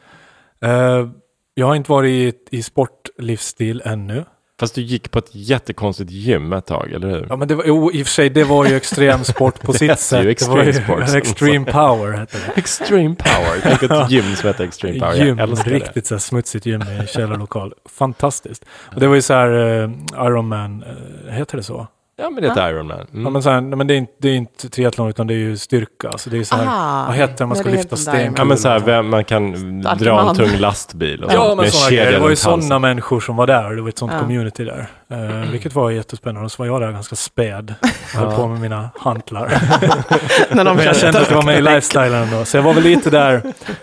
[0.62, 1.08] Eh,
[1.54, 2.10] jag har inte varit
[2.52, 4.26] i, i sportlivsstil ännu.
[4.62, 7.28] Fast du gick på ett jättekonstigt gym ett tag, eller hur?
[7.30, 9.72] Ja, men det var, jo, i och för sig, det var ju extrem sport på
[9.72, 10.26] Det sitt sätt.
[10.26, 11.14] ju det var extreme sports.
[11.16, 12.60] extreme power hette det.
[12.60, 13.60] Extreme power.
[13.64, 15.26] Tänk ett gym som heter Extreme power.
[15.26, 17.74] Gym, Jag älskar riktigt så här smutsigt gym i en källarlokal.
[17.90, 18.66] Fantastiskt.
[18.94, 21.88] Och det var ju så här uh, Iron Man, eh, heter det så?
[22.22, 23.08] Ja, men det är ett Ironman.
[23.14, 23.24] Mm.
[23.24, 25.34] Ja, men så här, nej, men det är, inte, det är inte triathlon utan det
[25.34, 26.10] är ju styrka.
[26.10, 28.34] Alltså det är så här, Ah, vad heter det, man ska det lyfta sten.
[28.38, 30.36] Ja, men så här, vem, man kan Starka dra en man.
[30.36, 32.12] tung lastbil och Ja, sånt men sådana grejer.
[32.12, 33.76] Det var ju sådana människor som var där.
[33.76, 34.20] Det var ett sånt Ja.
[34.20, 34.88] community där.
[35.12, 36.46] Eh, vilket var jättespännande.
[36.46, 37.74] Och så var jag där ganska späd.
[37.82, 38.36] och höll Ja.
[38.38, 39.48] på med mina hantlar.
[40.56, 42.46] När de Men jag kände att det var med i lifestylen ändå.
[42.46, 43.42] Så jag var väl lite där,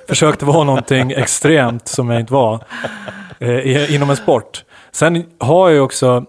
[0.09, 2.65] försökte vara någonting extremt som jag inte var
[3.41, 4.65] i- inom en sport.
[4.93, 6.25] Sen har jag ju också,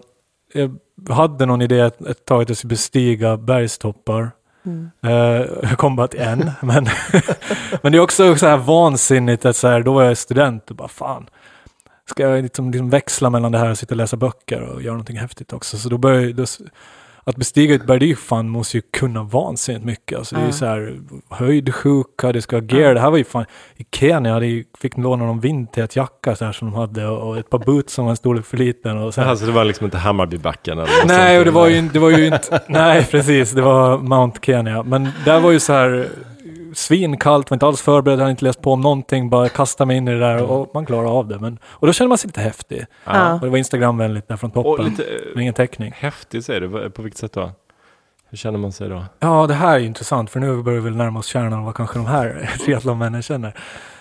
[0.52, 0.70] jag
[1.08, 4.30] hade någon idé ett, ett tag att jag skulle bestiga bergstoppar.
[4.66, 4.90] Mm.
[5.02, 6.50] Eh, jag kom bara till en.
[6.60, 6.88] Men,
[7.82, 10.76] men det är också så här vansinnigt att så här, då var jag student och
[10.76, 11.26] bara fan.
[12.06, 14.92] Ska jag liksom, liksom växla mellan det här och sitta och läsa böcker och göra
[14.92, 15.78] någonting häftigt också.
[15.78, 16.44] Så då började jag, då,
[17.24, 20.18] att bestiga ett berg, fan, måste ju kunna vansinnigt mycket.
[20.18, 22.94] Alltså det är ju så här höjdsjuka, det ska ha gear.
[22.94, 23.44] Det här var ju fan,
[23.76, 27.38] i Kenya hade jag fick låna någon vindtät jacka så här som de hade och,
[27.38, 28.98] ett par boots som var en storlek för liten.
[28.98, 31.80] Och sen, Alltså det var liksom inte Hammarbybacken eller något Nej, och det var ju,
[31.80, 34.82] det var ju inte, nej precis, det var Mount Kenya.
[34.82, 36.08] Men där var ju så här
[36.74, 40.08] svinkallt, var inte alls förberedd, hade inte läst på om någonting, bara kasta mig in
[40.08, 41.38] i det där och man klarade av det.
[41.38, 42.86] Men, och då kände man sig lite häftig.
[43.04, 43.34] Ja.
[43.34, 44.84] Och det var Instagramvänligt där från toppen.
[44.84, 45.04] lite
[45.34, 45.92] Men ingen täckning.
[45.96, 46.90] häftig säger du.
[46.90, 47.50] På vilket sätt då?
[48.30, 49.04] Hur känner man sig då?
[49.18, 51.74] Ja, det här är ju intressant för nu börjar vi väl närma oss kärnan vad
[51.74, 53.54] kanske de här triathlonmännen känner.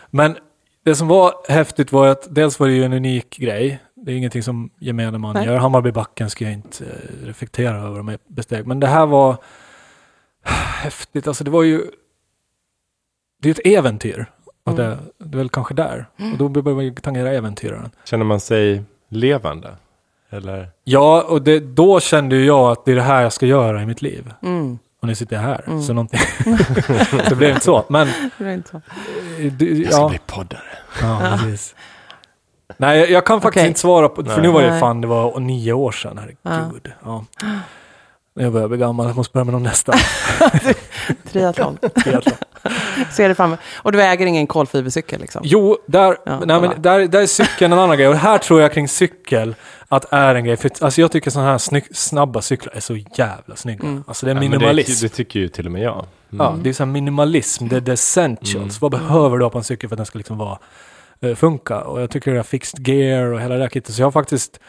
[0.09, 0.37] Men
[0.85, 3.79] det som var häftigt var att dels var det ju en unik grej.
[3.95, 5.45] Det är ingenting som gemene man Nej.
[5.45, 5.57] gör.
[5.57, 8.67] Hammarbybacken ska jag inte eh, reflektera över om jag besteg.
[8.67, 9.37] Men det här var
[10.81, 11.27] häftigt.
[11.27, 11.81] Alltså det var ju...
[13.41, 14.25] Det är ett äventyr.
[14.63, 16.05] Och det, det är väl kanske där.
[16.31, 17.91] Och då börjar man ju tangera äventyraren.
[18.05, 19.69] Känner man sig levande?
[20.29, 20.69] Eller?
[20.83, 23.81] Ja, och det, då kände ju jag att det är det här jag ska göra
[23.81, 24.33] i mitt liv.
[24.43, 24.79] Mm.
[25.01, 25.63] Och nu sitter jag här.
[25.67, 25.81] Mm.
[25.81, 26.19] Så någonting...
[27.29, 27.85] det blev inte så.
[27.89, 28.77] Men Det inte så.
[28.77, 30.09] eh, det, Jag ska ja.
[30.09, 30.61] bli poddare.
[31.01, 31.75] Ja, precis.
[32.77, 33.67] Nej, jag, kan faktiskt Okej.
[33.67, 34.41] inte svara på, för Nej.
[34.41, 36.91] nu var det fan, det var nio år sedan, herregud.
[37.05, 37.25] Ja.
[38.33, 39.93] Jag börjar bli gammal, jag måste börja med någon nästa
[41.31, 41.77] Triathlon.
[42.03, 42.33] triathlon.
[43.11, 45.41] Ser det fram Och du äger ingen kolfibercykel liksom?
[45.45, 48.07] Jo, där, Ja, nej, men där, där är cykeln en annan grej.
[48.07, 49.55] Och här tror jag kring cykel
[49.87, 50.57] att är en grej.
[50.57, 53.83] För, alltså jag tycker sådana här snygg, snabba cyklar är så jävla snygga.
[53.83, 54.03] Mm.
[54.07, 54.91] Alltså det är Ja, minimalism.
[55.01, 56.05] det, det tycker ju till och med jag.
[56.33, 56.45] Mm.
[56.45, 58.55] Ja, det är så här minimalism, det är the essentials.
[58.55, 58.69] Mm.
[58.79, 60.59] Vad behöver du ha på en cykel för att den ska liksom vara,
[61.21, 61.81] eh, funka?
[61.81, 63.95] Och jag tycker det är fixed gear och hela det där kittet.
[63.95, 64.59] Så jag har faktiskt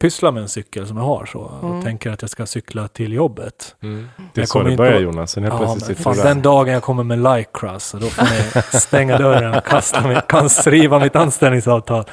[0.00, 1.38] pysslat med en cykel som jag har så.
[1.40, 1.82] Och Mm.
[1.82, 3.76] tänker att jag ska cykla till jobbet.
[3.82, 4.08] Mm.
[4.34, 5.30] Det är så kommer det inte börjar att- Jonas.
[5.30, 9.18] Sen Ja, men fan, den dagen jag kommer med lycra så då får ni stänga
[9.18, 12.04] dörren och kasta mig, kan riva mitt anställningsavtal.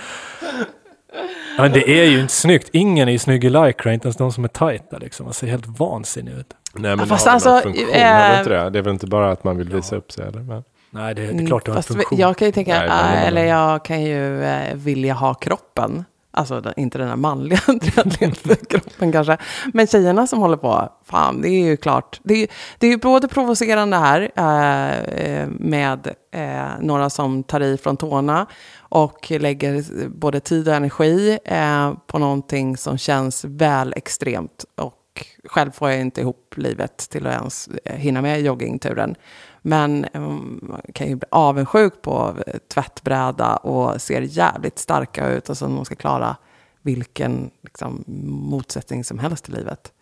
[1.58, 2.70] Ja, Men det är ju inte snyggt.
[2.74, 5.24] Ingen är ju snygg i lycra, inte ens de som är tajta liksom.
[5.26, 6.54] Man ser helt vansinnig ut.
[6.74, 8.70] Nej men Ja, det fast har alltså, funktion, det inte det?
[8.70, 10.40] Det är väl inte bara att man vill visa upp sig eller?
[10.42, 12.20] Men, Nej, det, det är klart det har en Mm, Fast funktion.
[12.20, 16.06] Jag kan ju tänka, Nej, äh, eller jag kan ju eh, vilja ha kroppen.
[16.38, 17.60] Alltså inte den här manliga
[18.18, 19.38] triatletkroppen kanske.
[19.74, 22.20] Men tjejerna som håller på, fan det är ju klart.
[22.24, 22.48] Det är, ju-
[22.78, 28.46] det är ju både provocerande här eh, med eh, några som tar i från tårna
[28.80, 34.66] och lägger både tid och energi eh, på någonting som känns väl extremt.
[34.76, 34.94] Och
[35.46, 39.16] själv får jag inte ihop livet till att ens eh, hinna med joggingturen.
[39.68, 45.50] Men ehm, man kan ju bli avundsjuk på eh, tvättbräda och ser jävligt starka ut
[45.50, 46.36] och så de ska klara
[46.82, 48.04] vilken liksom,
[48.50, 49.94] motsättning som helst i livet.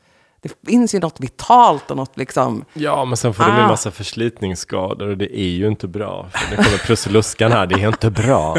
[0.64, 2.66] Det finns ju något vitalt och något liksom...
[2.74, 3.68] ja men sen får du med Ah.
[3.68, 6.28] massa förslitningsskador och det är ju inte bra.
[6.32, 8.58] För det kommer Prussiluskan här, det är inte bra.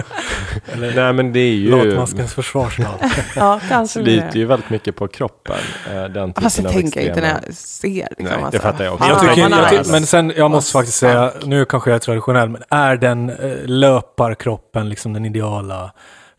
[0.76, 1.70] Nej men det är ju...
[1.70, 3.00] Latmaskens försvarsstab.
[3.36, 5.56] Ja, kanske sliter ju väldigt mycket på kroppen.
[5.90, 7.90] eh, Den typen Fast det av tänker jag inte när jag ser.
[7.90, 8.60] Liksom, Nej, det alltså.
[8.60, 9.08] fattar jag också.
[9.08, 12.62] Jag tycker, jag men sen, jag måste faktiskt säga, nu kanske jag är traditionell, men
[12.70, 15.92] är den eh, löparkroppen liksom den ideala?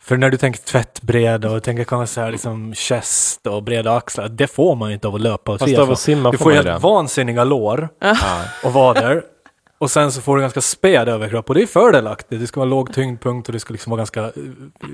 [0.07, 4.27] För när du tänker tvättbreda och tänker kanske så här liksom chest och breda axlar,
[4.29, 6.43] det får man ju inte av att löpa och Fast av att simma Du får
[6.43, 6.87] får ju man helt det.
[6.87, 7.89] vansinniga lår
[8.63, 9.23] och vader.
[9.77, 12.41] Och sen så får du ganska späd överkropp och det är fördelaktigt.
[12.41, 14.23] Det ska vara låg tyngdpunkt och det ska liksom vara ganska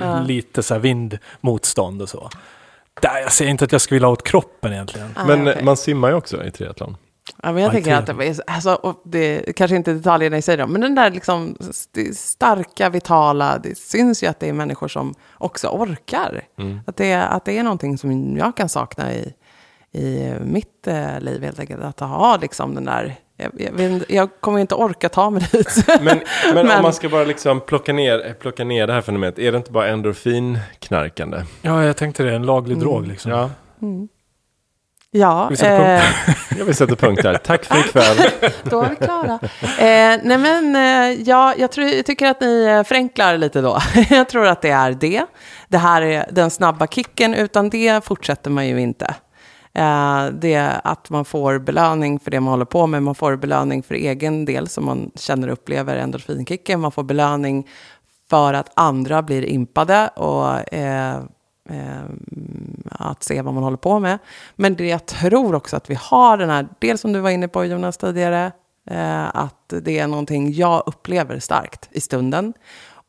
[0.01, 2.29] eh, lite så här vindmotstånd och så.
[3.01, 5.13] Där, jag säger inte att jag skulle vilja ha åt kroppen egentligen.
[5.15, 5.63] Ah, Men okej.
[5.63, 6.97] man simmar ju också i triathlon.
[7.43, 10.37] Ja, men jag Aj, tänker att det, är- alltså, och det kanske inte är detaljerna
[10.37, 14.49] i sig då, men den där liksom st- starka, vitala, det syns ju att det
[14.49, 16.41] är människor som också orkar.
[16.59, 16.79] Mm.
[16.87, 19.33] Att, det, är- att det är någonting som jag kan sakna i,
[19.91, 21.83] i mitt eh, liv helt enkelt.
[21.83, 25.85] Att ha liksom den där, jag, jag, jag kommer inte orka ta mig dit.
[25.87, 26.05] Men,
[26.53, 29.51] men, Men- om man ska bara liksom plocka ner, plocka ner det här fenomenet, är
[29.51, 31.37] det inte bara endorfinknarkande?
[31.61, 32.35] Ja, jag tänkte det.
[32.35, 33.31] En laglig drog liksom.
[33.31, 33.49] Ja,
[35.13, 36.03] ja, Vi sätter eh,
[36.57, 37.37] jag vill sätta punkt där.
[37.37, 38.17] Tack för ikväll.
[38.63, 39.39] då är vi klara.
[39.61, 43.79] Eh, nej men, eh, ja, jag, tror, jag tycker att ni eh, förenklar lite då.
[44.09, 45.25] jag tror att det är det.
[45.67, 49.15] Det här är den snabba kicken, utan det fortsätter man ju inte.
[49.73, 53.03] Eh, det att man får belöning för det man håller på med.
[53.03, 56.79] Man får belöning för egen del som man känner och upplever endorfinkicken.
[56.79, 57.67] Man får belöning
[58.29, 60.73] för att andra blir impade och
[61.69, 62.03] eh,
[62.91, 64.17] att se vad man håller på med.
[64.55, 67.47] Men det jag tror också att vi har den här, dels som du var inne
[67.47, 68.51] på Jonas tidigare,
[68.89, 72.53] eh, att det är någonting jag upplever starkt i stunden.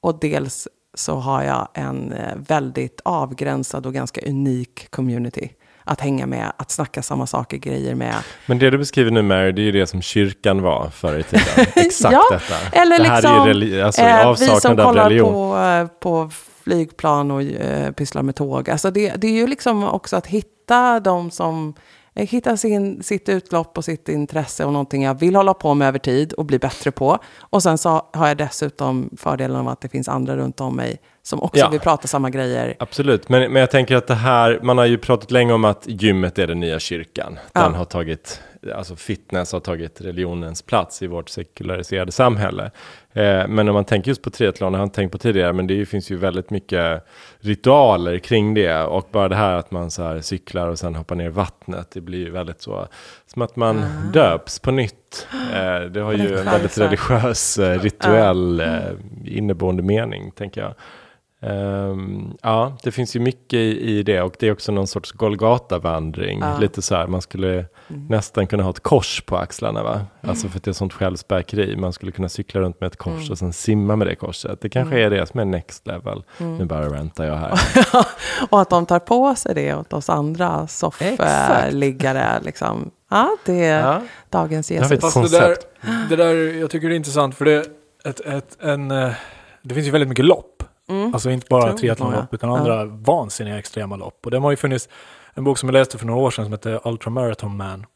[0.01, 5.49] Och dels så har jag en eh, väldigt avgränsad och ganska unik community
[5.87, 8.14] att hänga med, att snacka samma saker, grejer med.
[8.47, 11.23] Men det du beskriver nu Mary, det är ju det som kyrkan var förr i
[11.23, 11.45] tiden.
[11.75, 12.77] Exakt Ja, detta.
[12.81, 16.31] Eller det här liksom, är ju reli- alltså, eh, vi som kollar på, eh, på
[16.64, 18.70] flygplan och eh, pysslar med tåg.
[18.70, 21.74] Alltså det, det är ju liksom också att hitta de som
[22.14, 25.88] eh, hitta sin, sitt utlopp och sitt intresse och någonting jag vill hålla på med
[25.88, 27.18] över tid och bli bättre på.
[27.40, 30.96] Och sen så har jag dessutom fördelen av att det finns andra runt om mig
[31.22, 31.68] som också Ja.
[31.68, 32.77] vill prata samma grejer.
[32.79, 35.83] Absolut, men, men jag tänker att det här, man har ju pratat länge om att
[35.87, 37.38] gymmet är den nya kyrkan.
[37.53, 37.79] Den Ja.
[37.79, 38.40] har tagit,
[38.74, 42.70] alltså fitness har tagit religionens plats i vårt sekulariserade samhälle.
[43.12, 45.53] Eh, men om man tänker just på triathlon, det har jag inte tänkt på tidigare,
[45.53, 47.05] men det finns ju väldigt mycket
[47.40, 48.83] ritualer kring det.
[48.83, 51.90] Och bara det här att man så här cyklar och sen hoppar ner i vattnet,
[51.90, 52.88] det blir ju väldigt så,
[53.27, 55.27] som att man döps på nytt.
[55.33, 58.92] Eh, det har ju en väldigt religiös, eh, rituell eh,
[59.24, 60.74] inneboende mening, tänker jag.
[61.46, 65.12] Ehm, ja, det finns ju mycket i, i det och det är också någon sorts
[65.12, 66.38] Golgata-vandring.
[66.40, 66.59] Ja.
[66.59, 70.00] Lite så här, man skulle nästan kunna ha ett kors på axlarna va?
[70.20, 71.76] Alltså för att det är sånt självspäkeri.
[71.76, 74.61] Man skulle kunna cykla runt med ett kors och sen simma med det korset.
[74.61, 76.22] Det kanske är det som är next level.
[76.38, 77.59] Nu bara rantar jag här.
[78.50, 82.40] Och att de tar på sig det åt oss andra soffliggare.
[82.42, 82.90] Liksom.
[83.11, 84.02] Ja, det är Ja.
[84.30, 85.00] dagens Jesus.
[85.00, 85.57] Fast det där,
[86.09, 87.66] det där, jag tycker det är intressant för det,
[88.04, 89.11] ett, ett, en, eh,
[89.62, 90.62] det finns ju väldigt mycket lopp.
[91.12, 94.20] Alltså inte bara triathlonlopp utan andra vansinniga extrema lopp.
[94.25, 94.88] Och det har ju funnits
[95.35, 97.87] en bok som jag läste för några år sedan som heter Ultra Marathon Man.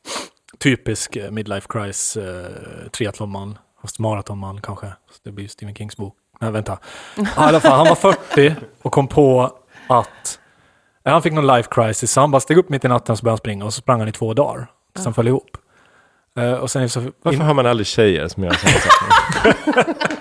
[0.59, 2.47] Typisk eh, midlife crisis eh,
[2.93, 4.87] triathlonman, fast maratonman kanske.
[4.87, 6.15] Så det blir ju Stephen Kings bok.
[6.41, 6.79] Nej, vänta.
[7.17, 9.53] Ja, I alla fall, han var 40 och kom på
[9.89, 10.39] att
[11.05, 12.13] eh, han fick någon life crisis.
[12.13, 13.81] Så han bara steg upp mitt i natten och så började han springa och så
[13.81, 14.67] sprang han i två dagar.
[14.95, 15.57] Tills han föll ihop.
[16.37, 19.95] Eh, och sen så Varför har man aldrig tjejer som gör sådana saker?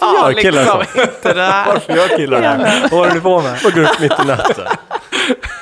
[0.00, 1.00] Ja, gör killar liksom så?
[1.02, 1.66] inte det där.
[1.66, 2.80] Varför gör killar det här?
[2.82, 3.58] Vad håller du på med?
[3.64, 4.66] Och går upp mitt i natten.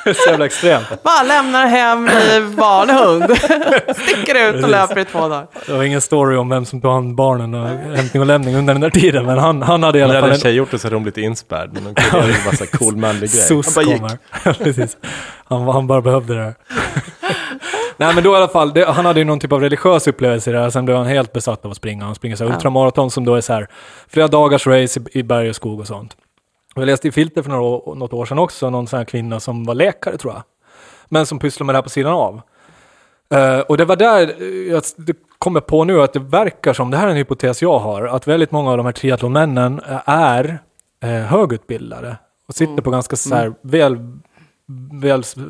[0.05, 1.03] Så jävla extremt.
[1.03, 3.37] Bara lämnar hem i vanlig hund.
[3.97, 5.47] Sticker ut och löper i två dagar.
[5.67, 8.75] Det var ingen story om vem som tog hand barnen och hämtning och lämning under
[8.75, 9.27] den där tiden.
[9.27, 10.87] Men han, han hade i Det alla hade fall en en tjej gjort det så
[10.87, 11.71] hade hon blivit inspärrad.
[11.73, 13.49] Men de kunde göra en massa cool manlig grej.
[13.75, 14.59] Han bara gick.
[14.59, 14.97] Precis.
[15.49, 16.55] Han, han bara behövde det här.
[18.03, 20.51] Nej men då i alla fall, det, han hade ju någon typ av religiös upplevelse
[20.51, 20.71] i det här.
[20.71, 22.05] Sen blev han helt besatt av att springa.
[22.05, 22.55] Han springer så här Ja.
[22.57, 23.69] ultramaraton som då är så här
[24.09, 26.17] flera dagars race i, i berg och skog och sånt.
[26.75, 29.41] Jag läste i Filter för några, år- något år sedan också, någon sån här kvinna
[29.41, 30.43] som var läkare tror jag.
[31.09, 32.41] Men som pysslar med det här på sidan av.
[33.35, 34.83] Eh, och det var där eh, jag
[35.39, 38.27] kommer på nu att det verkar som, det här är en hypotes jag har, att
[38.27, 40.59] väldigt många av de här triathlonmännen eh, är
[41.05, 42.17] eh, högutbildade
[42.49, 44.19] och sitter på ganska så här väl, väl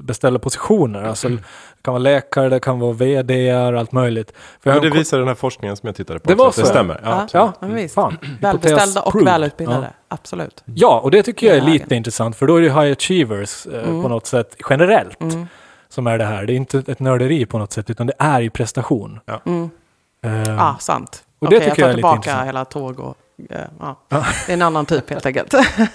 [0.02, 1.02] beställda positioner.
[1.02, 1.38] Alltså, det
[1.82, 4.32] kan vara läkare, det kan vara vd allt möjligt.
[4.60, 6.28] För jag Men det visar den här forskningen som jag tittade på.
[6.28, 6.72] Det också, var så, Det ja.
[6.72, 7.00] stämmer.
[7.04, 7.52] Ja, Ja.
[7.60, 7.94] Ja, men visst.
[7.94, 9.86] Fan, Välbeställda och välutbildade.
[10.08, 10.14] Ja.
[10.14, 10.62] Absolut.
[10.64, 13.82] Ja, och det tycker jag är lite intressant, för då är det high achievers eh,
[14.02, 15.46] på något sätt generellt Mm.
[15.88, 16.46] som är det här.
[16.46, 19.20] Det är inte ett nörderi på något sätt, utan det är ju prestation.
[19.46, 19.70] Mm.
[20.24, 21.24] Eh, Ja, sant.
[21.38, 22.46] Och det Okej, tycker jag jag tar är lite tillbaka intressant.
[22.48, 23.16] hela tåg och...
[23.50, 23.96] eh, ja.
[24.46, 25.54] Det är en annan typ helt enkelt.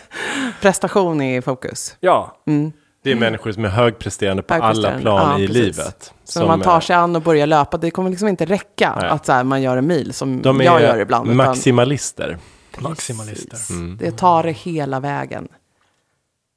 [0.62, 1.96] Prestation är i fokus.
[2.00, 2.38] ja.
[2.48, 2.72] Mm.
[3.08, 5.64] Det är människor som är högpresterande på alla plan ja, i precis.
[5.64, 6.14] livet.
[6.24, 9.10] Så när man tar sig an och börjar löpa, det kommer liksom inte räcka Nej.
[9.10, 11.26] att så här, man gör en mil som de jag gör är ibland.
[11.28, 12.38] utan- maximalister.
[12.78, 13.50] Maximalister.
[13.50, 13.70] Precis.
[13.70, 13.98] Mm.
[13.98, 15.48] Det tar det hela vägen.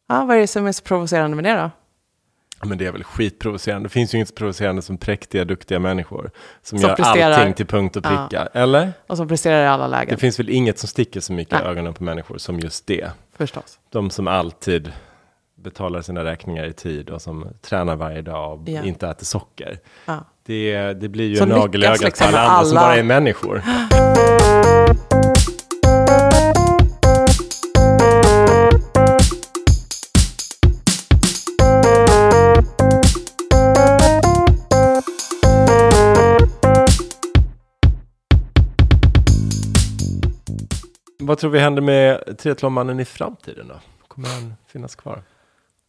[0.08, 1.70] Ja, vad är det som är så provocerande med det då?
[2.68, 3.84] Men det är väl skitprovocerande.
[3.88, 6.30] Det finns ju inget så provocerande som präktiga, duktiga människor.
[6.62, 7.30] Som, Som gör presterar.
[7.38, 8.26] allting till punkt och Ja.
[8.28, 8.48] pricka.
[8.54, 8.92] Eller?
[9.06, 11.64] Och som presterar i alla Det lägen, finns väl inget som sticker så mycket i
[11.64, 13.10] ögonen på människor som just det.
[13.36, 13.78] förstås.
[13.90, 14.92] De som alltid
[15.62, 18.82] betalar sina räkningar i tid och som tränar varje dag och ja.
[18.82, 19.78] inte äter socker.
[20.04, 20.24] Ja.
[20.42, 22.66] Det, det blir ju en nagelögat liksom på alla andra alla...
[22.66, 23.62] som bara är människor.
[41.18, 43.74] Vad tror vi händer med triathlonmannen i framtiden då?
[44.08, 45.22] Kommer han finnas kvar?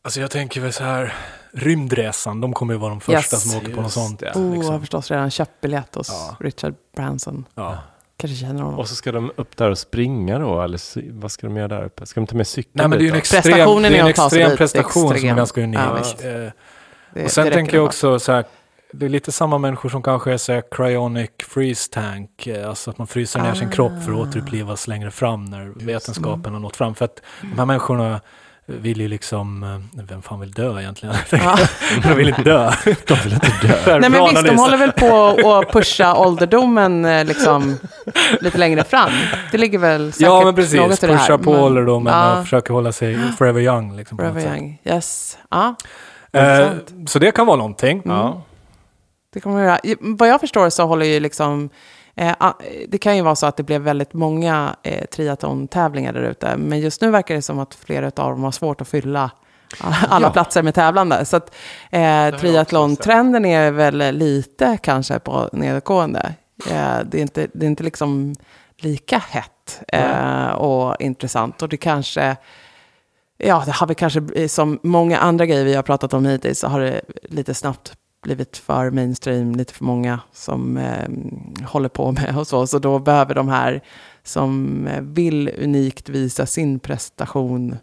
[0.04, 1.14] Alltså jag tänker väl så här,
[1.54, 3.52] rymdresan, de kommer ju vara de första Yes.
[3.52, 4.20] som åker på något sånt.
[4.20, 4.32] det.
[4.32, 4.80] Oh, jag har liksom.
[4.80, 6.36] förstås redan köpt biljett hos Ja.
[6.39, 7.45] Richard Branson.
[7.56, 7.78] ja.
[8.18, 8.80] Kanske känner honom.
[8.80, 11.84] Och så ska de upp där och springa då, eller vad ska de göra där
[11.84, 12.06] uppe?
[12.06, 14.02] Ska de ta med cykeln Nej men det är ju en extrem, Prestationen det är
[14.02, 15.36] en extrem prestation som är extrem.
[15.38, 15.80] ganska unik.
[15.80, 16.24] Ja, visst.
[16.24, 16.32] Eh,
[17.14, 18.45] Det- och sen tänker jag också så här,
[18.93, 22.89] det är lite samma människor som kanske är så här cryonic freeze tank, eh, alltså
[22.89, 23.72] att man fryser ner sin Ah.
[23.72, 26.95] kropp för att återupplivas längre fram när vetenskapen har nått fram.
[26.95, 28.22] För att de här människorna
[28.66, 31.16] vill ju liksom, eh, vem fan vill dö egentligen?
[31.32, 31.57] Ja.
[32.03, 32.72] de vill inte dö.
[33.07, 33.51] De vill inte
[33.86, 33.99] dö.
[33.99, 37.78] Nej men visst, de håller väl på att pusha ålderdomen eh, liksom
[38.41, 39.12] lite längre fram.
[39.51, 41.20] Det ligger väl säkert Ja men precis, något i det här.
[41.28, 42.38] pusha på men- ålderdomen Ja.
[42.38, 43.95] och försöka hålla sig forever young.
[43.95, 44.57] Liksom, något Forever sätt.
[44.57, 44.82] young.
[44.86, 45.38] Yes.
[45.49, 45.76] Ja,
[46.34, 46.68] Eh,
[47.07, 48.01] så det kan vara någonting.
[48.05, 48.41] Ja.
[49.34, 49.80] det kommer vi göra.
[49.99, 51.70] Vad jag förstår så håller ju liksom...
[52.16, 52.53] Eh, ah,
[52.88, 56.57] det kan ju vara så att det blev väldigt många eh, triathlon-tävlingar där ute.
[56.57, 59.32] Men just nu verkar det som att flera av dem har svårt att fylla
[60.09, 60.32] alla Ja.
[60.32, 61.26] platser med tävlande.
[61.26, 61.55] Så att
[61.89, 66.34] eh, triathlon-trenden är väl lite kanske på nedåtgående.
[66.70, 68.36] Eh, det, är inte, det är inte liksom
[68.78, 71.62] lika hett eh, och intressant.
[71.62, 72.36] Och det kanske...
[73.43, 76.68] Ja, det har vi kanske, som många andra grejer vi har pratat om hittills, så
[76.68, 81.09] har det lite snabbt blivit för mainstream, lite för många som eh,
[81.67, 82.67] håller på med och så.
[82.67, 83.82] Så då behöver de här
[84.24, 87.78] som eh, vill unikt visa sin prestation,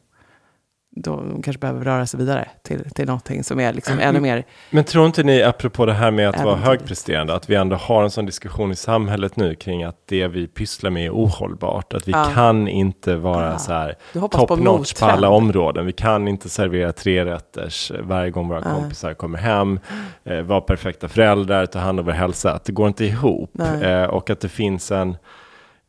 [1.03, 4.45] de kanske behöver röra sig vidare till, till någonting som är liksom ännu mer...
[4.71, 8.03] Men tror inte ni, apropå det här med att vara högpresterande, att vi ändå har
[8.03, 11.95] en sån diskussion i samhället nu kring att det vi pysslar med är ohållbart.
[11.95, 12.31] Att vi Ja.
[12.35, 13.59] kan inte vara Ah.
[13.59, 15.87] så här på top notch på alla områden.
[15.87, 18.73] Vi kan inte servera tre rätters varje gång våra Nej.
[18.75, 19.81] kompisar kommer hem,
[20.25, 22.53] eh, vara perfekta föräldrar, ta hand om vår hälsa.
[22.53, 23.51] Att det går inte ihop.
[23.83, 25.17] Eh, och att det finns en,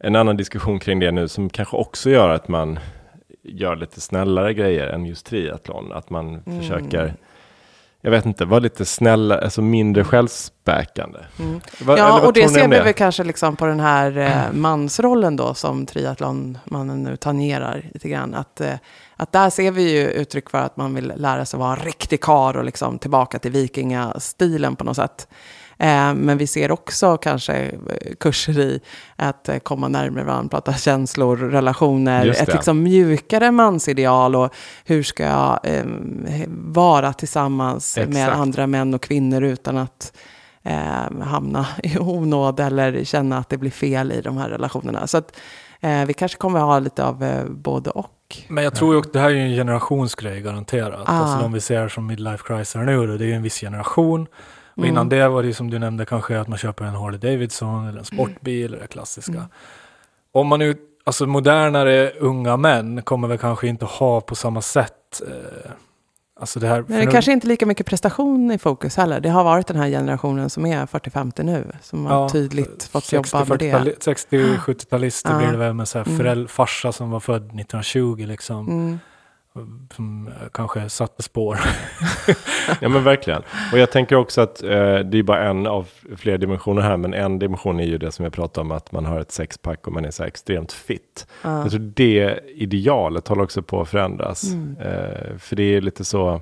[0.04, 2.80] en annan diskussion kring det nu som kanske också gör att man
[3.54, 5.92] gör lite snällare grejer än just triathlon.
[5.92, 6.60] Att man Mm.
[6.62, 7.14] försöker,
[8.02, 11.20] jag vet inte, vara lite snällare, alltså mindre självspäkande.
[11.40, 11.62] Mm.
[11.82, 15.54] Va, Ja, och det ser vi väl kanske liksom på den här eh, mansrollen då
[15.54, 18.34] som triathlonmannen nu tangerar lite grann.
[18.36, 18.74] Att, eh,
[19.16, 22.22] att där ser vi ju uttryck för att man vill lära sig vara en riktig
[22.22, 25.28] kar och liksom tillbaka till vikingastilen på något sätt.
[25.80, 28.80] Eh, men vi ser också kanske eh, kurser i
[29.16, 34.54] att eh, komma närmare varandra, prata känslor, relationer, ett liksom mjukare mansideal och
[34.86, 35.84] hur ska jag eh,
[36.48, 38.38] vara tillsammans med Exakt.
[38.38, 40.14] andra män och kvinnor utan att
[40.64, 45.08] eh, hamna i onåd eller känna att det blir fel i de här relationerna.
[45.08, 45.40] Så att
[45.80, 48.38] eh, vi kanske kommer att ha lite av eh, både och.
[48.48, 51.10] Men jag tror ju att det här är ju en generationsgrej garanterat.
[51.10, 51.12] Ah.
[51.12, 54.28] Alltså de vi ser som midlife crisis nu, det är ju en viss generation.
[54.80, 54.94] Och Mm.
[54.96, 58.00] innan det var det som du nämnde kanske att man köper en Harley Davidson eller
[58.00, 59.32] en sportbil, eller det klassiska.
[59.32, 59.46] Mm.
[60.32, 65.22] Om man nu, alltså modernare unga män kommer väl kanske inte ha på samma sätt,
[65.28, 65.72] eh,
[66.40, 66.84] alltså det här.
[66.88, 69.20] Men det nu- kanske inte lika mycket prestation i fokus heller.
[69.20, 73.12] Det har varit den här generationen som är 40-50 nu, som har Ja, tydligt fått
[73.12, 73.72] jobba med det.
[73.74, 75.38] 40-tali- 60-70-talister Ja.
[75.38, 76.48] blir det väl med så här Mm.
[76.48, 78.68] farsa som var född 1920 liksom.
[78.68, 79.00] Mm.
[79.96, 81.60] Som eh, kanske satte spår.
[82.82, 83.42] Ja men verkligen.
[83.72, 85.88] Och jag tänker också att eh, det är bara en av
[86.18, 89.06] flera dimensioner här, men en dimension är ju det som jag pratade om, att man
[89.06, 91.28] har ett sexpack och man är så här extremt fit.
[91.42, 91.62] Ja.
[91.62, 94.44] Jag tror det idealet håller också på att förändras.
[94.44, 94.78] Mm.
[94.80, 96.42] Eh, för det är lite så,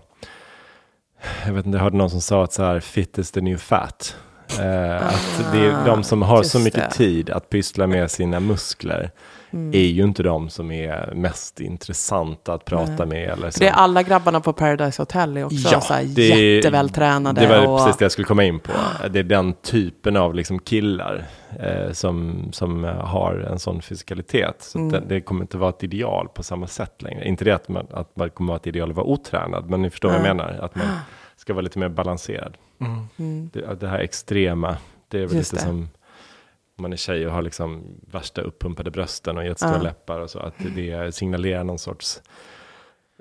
[1.46, 3.58] jag vet inte, jag hörde någon som sa att så här, fit is the new
[3.58, 4.16] fat.
[4.60, 6.96] Eh, att det är de som har så mycket det.
[6.96, 9.12] tid att pyssla med sina muskler
[9.58, 9.74] Mm.
[9.76, 13.08] är ju inte de som är mest intressanta att prata Nej.
[13.08, 13.30] med.
[13.30, 13.60] Eller så.
[13.60, 17.42] Det är alla grabbarna på Paradise Hotel är också Ja, så här det- jättevältränade.
[17.42, 18.72] Det var och, precis det jag skulle komma in på.
[19.12, 21.26] Det är den typen av liksom killar
[21.60, 24.56] eh, som, som har en sån fysikalitet.
[24.60, 24.88] Så Mm.
[24.96, 27.28] att det, det kommer inte vara ett ideal på samma sätt längre.
[27.28, 29.90] Inte det att man, att man kommer vara ett ideal att vara otränad, men ni
[29.90, 30.60] förstår vad jag menar.
[30.62, 30.86] Att man
[31.38, 32.58] ska vara lite mer balanserad.
[32.82, 33.08] Mm.
[33.20, 33.50] Mm.
[33.54, 34.78] Det, det här extrema,
[35.08, 35.70] det är väl Just lite det.
[35.70, 35.90] som
[36.78, 39.82] om man är tjej och har liksom värsta uppumpade brösten och jättestora Ja.
[39.82, 40.40] läppar och så.
[40.40, 42.22] Att det signalerar någon sorts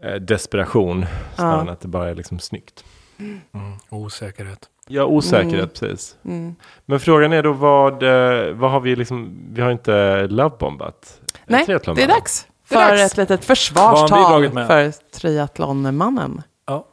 [0.03, 1.61] eh, desperation snarare Ja.
[1.61, 2.85] än att det bara är liksom snyggt.
[3.19, 3.41] Mm.
[3.89, 4.59] Osäkerhet.
[4.89, 5.69] Ja, osäkerhet, Mm.
[5.69, 6.17] precis.
[6.25, 6.55] Mm.
[6.87, 11.21] Men frågan är då vad, eh, vad har vi liksom, vi har inte lovebombat.
[11.47, 13.13] Nej, triathlon, det är dags Det är för dags.
[13.13, 16.43] ett litet försvarstal för triathlonmannen.
[16.67, 16.89] Ja.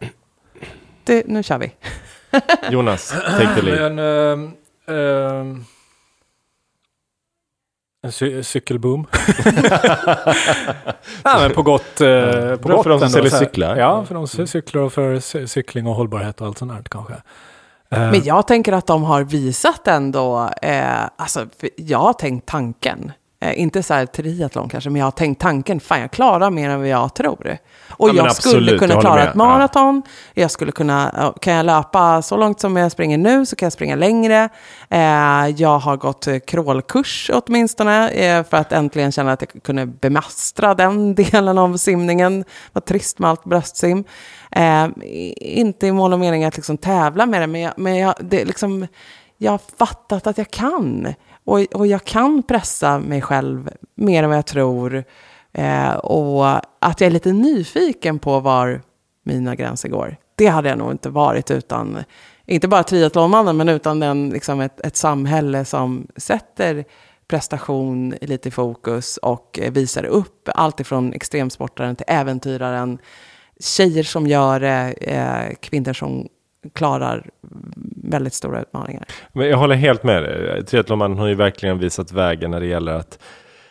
[1.04, 1.72] Det, nu kör vi.
[2.72, 3.96] Jonas, take the lead.
[3.96, 4.52] Men, ehm,
[4.88, 5.66] ehm,
[8.04, 9.06] en cy- cykelboom.
[11.24, 13.76] ja, men på gott, eh, på Bra gott för de som säljer cyklar.
[13.76, 16.84] Ja, för de som cyklar och för cy- cykling och hållbarhet och allt sånt där
[16.92, 17.14] kanske.
[17.90, 21.46] Eh, Men jag tänker att de har visat ändå, eh, alltså
[21.76, 23.12] jag har tänkt tanken.
[23.44, 26.70] Eh, inte så här triathlon kanske, men jag har tänkt tanken, fan jag klarar mer
[26.70, 27.58] än vad jag tror.
[27.90, 30.02] Och Ja, jag absolut, skulle kunna jag klara ett maraton,
[30.34, 33.66] jag skulle kunna, ja, kan jag löpa så långt som jag springer nu så kan
[33.66, 34.50] jag springa längre.
[34.90, 39.86] Eh, jag har gått eh, crawlkurs åtminstone, eh, för att äntligen känna att jag kunde
[39.86, 42.46] bemästra den delen av simningen.
[42.74, 44.04] Vad trist med allt bröstsim.
[44.52, 44.88] Eh,
[45.36, 48.46] inte i mål och mening att liksom tävla med det, men, jag, men jag, det
[48.46, 48.88] liksom,
[49.38, 51.14] jag har fattat att jag kan.
[51.46, 55.04] Och, och jag kan pressa mig själv mer än vad jag tror.
[55.54, 56.48] Eh, och
[56.80, 58.82] att jag är lite nyfiken på var
[59.24, 60.18] mina gränser går.
[60.36, 61.98] Det hade jag nog inte varit utan,
[62.46, 66.86] inte bara triathlonmannen, men utan den, liksom ett, ett samhälle som sätter
[67.28, 72.98] prestation lite i fokus och visar upp allt ifrån extremsportaren till äventyraren.
[73.60, 76.28] Tjejer som gör det, eh, kvinnor som
[76.74, 77.30] klarar
[78.04, 79.06] väldigt stora utmaningar.
[79.34, 80.66] Men jag håller helt med dig.
[80.66, 83.20] Triathlonmannen har ju verkligen visat vägen när det gäller att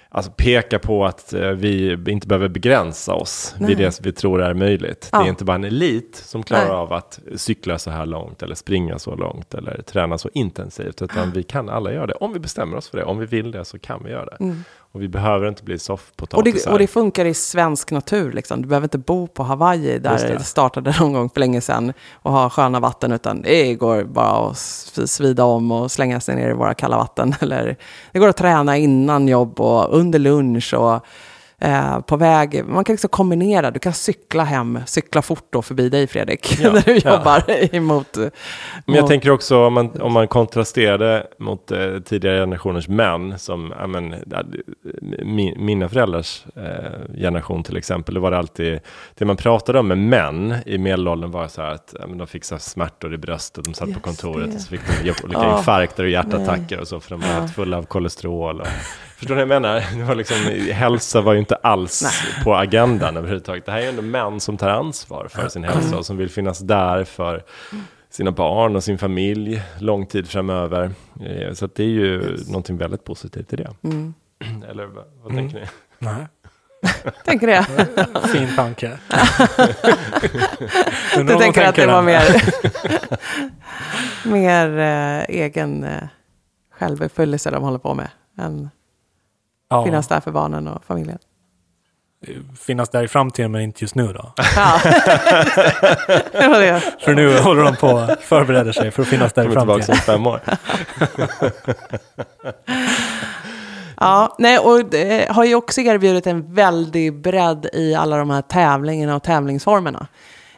[0.08, 3.68] alltså, peka på att eh, vi inte behöver begränsa oss Nej.
[3.68, 5.00] vid det som vi tror är möjligt.
[5.00, 5.24] Det Ja.
[5.24, 6.72] är inte bara en elit som klarar Nej.
[6.72, 11.02] av att cykla så här långt eller springa så långt eller träna så intensivt.
[11.02, 12.14] Utan vi kan alla göra det.
[12.14, 13.04] Om vi bestämmer oss för det.
[13.04, 14.54] Om vi vill det så kan vi göra det.
[14.93, 16.72] Och vi behöver inte bli Och soffpotatisar.
[16.72, 18.32] och det funkar i svensk natur.
[18.32, 18.62] Liksom.
[18.62, 20.34] Du behöver inte bo på Hawaii där Just det.
[20.34, 23.12] det startade någon gång för länge sedan och ha sköna vatten.
[23.12, 24.59] Utan det går bara att
[25.11, 27.34] svida om och slänga sig ner i våra kalla vatten.
[27.40, 27.76] Eller,
[28.12, 31.05] det går att träna innan jobb och under lunch och
[31.62, 32.64] eh, på väg.
[32.66, 33.70] Man kan liksom kombinera.
[33.70, 37.16] Du kan cykla hem, cykla fort då förbi dig Fredrik, Ja, när du ja.
[37.16, 37.42] jobbar
[37.74, 38.16] emot...
[38.16, 38.30] Men
[38.94, 43.38] jag mot- tänker också om man, om man kontrasterar det mot eh, tidigare generationers män,
[43.38, 44.14] som ja, men,
[45.56, 48.80] mina föräldrars eh, generation till exempel, det var det alltid,
[49.14, 52.44] det man pratade om med män i medelåldern var så här att men de fick
[52.44, 54.54] så smärtor i bröstet, de satt på Just kontoret det.
[54.56, 55.58] och så fick de olika Ja.
[55.58, 58.60] infarkter och hjärtattacker och så, för de var helt fulla av kolesterol.
[58.60, 58.66] Och,
[59.22, 59.84] förstår ni vad jag menar?
[59.98, 60.36] Det var liksom,
[60.72, 63.66] hälsa var ju inte alls på agendan överhuvudtaget.
[63.66, 66.30] Det här är ju ändå män som tar ansvar för sin hälsa och som vill
[66.30, 67.42] finnas där för
[68.10, 70.90] sina barn och sin familj lång tid framöver.
[71.24, 73.70] Eh, Så att det är ju någonting väldigt positivt i det.
[73.84, 74.14] Mm.
[74.70, 75.66] Eller vad, vad tänker ni?
[75.98, 76.26] Nej,
[77.24, 77.66] Tänker det?
[78.28, 78.98] fin tanke.
[81.16, 82.22] Du de tänker att det var mer,
[84.28, 86.02] mer eh, egen eh,
[86.78, 88.08] självuppfyllelse de håller på med.
[88.38, 88.70] Än
[89.72, 91.18] ja, finnas där för barnen och familjen.
[92.60, 94.32] finnas där i framtiden men inte just nu då.
[94.56, 94.80] Ja,
[96.32, 96.82] det var det.
[97.00, 99.92] För nu håller de på och förbereder sig för att finnas där i Kommer tillbaka
[99.92, 100.04] om framtiden.
[100.04, 100.40] fem år.
[103.96, 108.42] Ja, nej, och det har ju också erbjudit en väldig bredd i alla de här
[108.42, 110.06] tävlingarna och tävlingsformerna.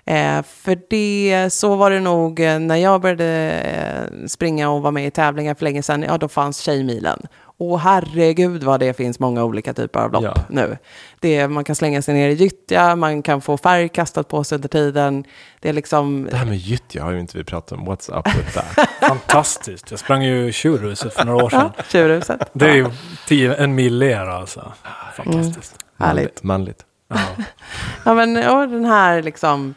[0.07, 4.91] Eh, för det, så var det nog eh, när jag började eh, springa och vara
[4.91, 7.23] med i tävlingar för länge sedan, ja då fanns Tjejmilen.
[7.59, 10.35] Och herregud vad det finns många olika typer av lopp Ja.
[10.49, 10.79] nu.
[11.21, 14.45] Det, är- man kan slänga sig ner i gyttja, man kan få färg kastat på
[14.45, 15.25] sig under tiden.
[15.61, 17.89] Det är liksom, Det här med gyttja har ju inte vi pratat om.
[17.89, 18.89] What's up with that?
[19.09, 19.91] Fantastiskt.
[19.91, 21.71] Jag sprang ju Tjurhuset för några år sedan.
[21.77, 22.51] ja, tjurhuset.
[22.53, 22.87] Det är ju
[23.29, 24.73] tio, en mil ner alltså.
[25.17, 25.77] Fantastiskt.
[25.99, 26.43] Härligt.
[26.43, 26.79] Manligt.
[27.09, 27.17] Ja.
[28.05, 29.75] Ja, men och den här liksom...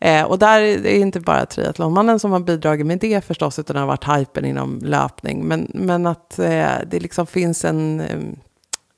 [0.00, 3.74] Eh, och där är det inte bara triathlonmannen som har bidragit med det förstås, utan
[3.74, 5.44] det har varit hypen inom löpning.
[5.44, 8.18] Men, men att eh, det liksom finns en eh,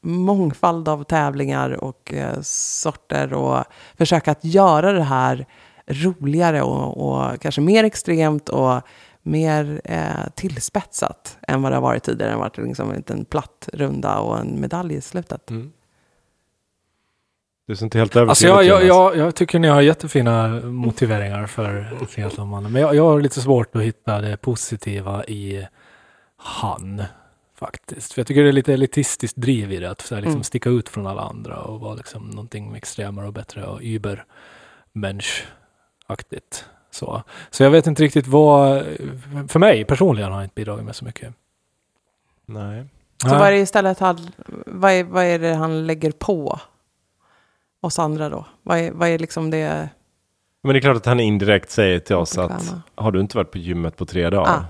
[0.00, 3.64] mångfald av tävlingar och eh, sorter och
[3.98, 5.46] försöka att göra det här
[5.86, 8.80] roligare och, och kanske mer extremt och
[9.22, 12.30] mer eh, tillspetsat än vad det har varit tidigare.
[12.30, 15.50] Det har varit liksom en liten platt runda och en medalj i slutet.
[15.50, 15.72] Mm.
[17.66, 21.46] Du ser inte helt övertygad Alltså jag, jag, jag, jag tycker ni har jättefina motiveringar
[21.46, 22.72] för triathlonmannen.
[22.72, 25.66] Men jag, jag har lite svårt att hitta det positiva i
[26.36, 27.02] han.
[27.58, 28.12] Faktiskt.
[28.12, 29.90] För jag tycker det är lite elitistiskt driv i det.
[29.90, 30.44] Att så här, liksom Mm.
[30.44, 36.64] sticka ut från alla andra och vara liksom någonting extremare och bättre och übermensch-aktigt.
[36.90, 37.22] Så.
[37.50, 38.84] så jag vet inte riktigt vad,
[39.48, 41.34] för mig personligen har jag inte bidragit med så mycket.
[42.46, 42.84] Nej.
[43.22, 44.30] Så vad är det istället han,
[44.66, 46.60] vad är, vad är det han lägger på
[47.86, 48.44] oss andra då?
[48.62, 49.88] Vad är, vad är liksom det
[50.62, 53.50] Men det är klart att han indirekt säger till oss att har du inte varit
[53.50, 54.52] på gymmet på tre dagar?
[54.52, 54.64] Ah.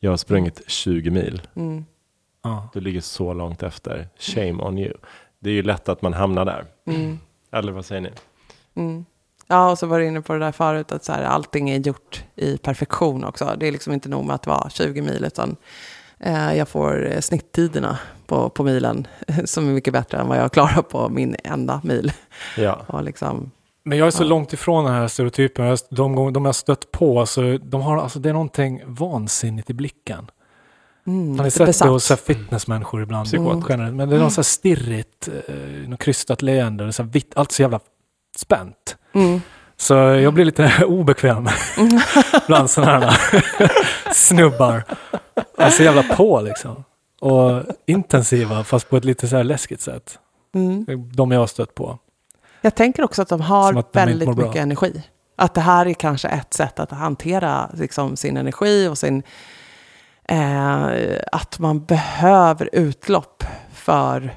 [0.00, 1.42] Jag har sprungit 20 mil.
[1.56, 1.84] Mm,
[2.44, 2.68] Ja.
[2.72, 4.08] Du ligger så långt efter.
[4.18, 4.94] Shame on you.
[5.38, 6.64] Det är ju lätt att man hamnar där.
[6.86, 7.18] mm,
[7.52, 8.10] Eller vad säger ni?
[8.74, 9.04] mm.
[9.46, 11.78] Ja, och så var du inne på det där förut, att så här, allting är
[11.78, 13.54] gjort i perfektion också.
[13.58, 15.56] Det är liksom inte nog med att vara 20 mil, utan
[16.30, 19.06] jag får eh, snitttiderna på, på milen
[19.44, 22.12] som är mycket bättre än vad jag klarar på min enda mil.
[22.56, 22.80] Ja.
[22.86, 23.50] Och liksom,
[23.84, 24.26] Men jag är så Ja.
[24.28, 25.76] långt ifrån den här stereotypen.
[25.90, 29.70] De gånger de jag har stött på, så de har, alltså, det är någonting vansinnigt
[29.70, 30.30] i blicken.
[31.06, 31.86] Mm, Man har lite sett besatt.
[31.86, 33.26] det hos fitnessmänniskor ibland.
[33.26, 33.64] Psykot.
[33.68, 33.94] Generellt.
[33.96, 35.54] Men det är något så här stirrigt, eh,
[35.88, 37.80] något krystat leende, är så här vitt, allt så jävla
[38.36, 38.96] spänt.
[39.12, 39.40] Mm.
[39.82, 41.48] Så jag blir lite obekväm
[42.46, 43.18] bland sådana här
[44.14, 44.84] snubbar.
[45.56, 46.84] De är så jävla på liksom.
[47.20, 50.18] Och intensiva fast på ett lite så här läskigt sätt.
[50.54, 50.86] Mm.
[51.12, 51.98] De jag har stött på.
[52.60, 54.46] Jag tänker också att de har att de väldigt bra.
[54.46, 55.02] mycket energi.
[55.36, 59.22] Att det här är kanske ett sätt att hantera liksom, sin energi och sin...
[60.28, 60.86] Eh,
[61.32, 64.34] att man behöver utlopp för...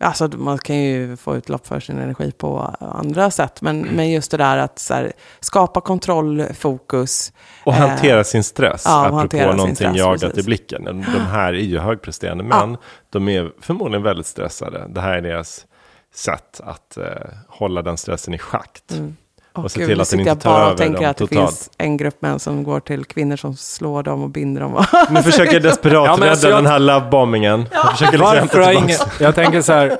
[0.00, 3.62] Alltså man kan ju få utlopp för sin energi på andra sätt.
[3.62, 7.32] Men, men just det där att så här, skapa kontroll, fokus.
[7.64, 10.38] Och Eh, hantera sin stress, ja, apropå någonting stress, jagat precis.
[10.38, 10.84] i blicken.
[10.84, 12.76] De här är ju högpresterande män,
[13.10, 14.86] de är förmodligen väldigt stressade.
[14.88, 15.66] Det här är deras
[16.14, 17.04] sätt att eh,
[17.48, 18.92] hålla den stressen i schakt.
[18.92, 19.16] Mm.
[19.54, 21.16] Och se gud, till att den inte jag bara tar och över tänker dem att
[21.16, 21.48] det totalt.
[21.50, 24.84] finns en grupp män som går till kvinnor som slår dem och binder dem.
[25.10, 27.66] Nu försöker jag desperat Ja, rädda alltså jag- den här lovebombingen.
[27.72, 28.72] Jag försöker liksom Varför tillbaka.
[28.72, 28.98] ingen...
[29.20, 29.96] Jag tänker så här.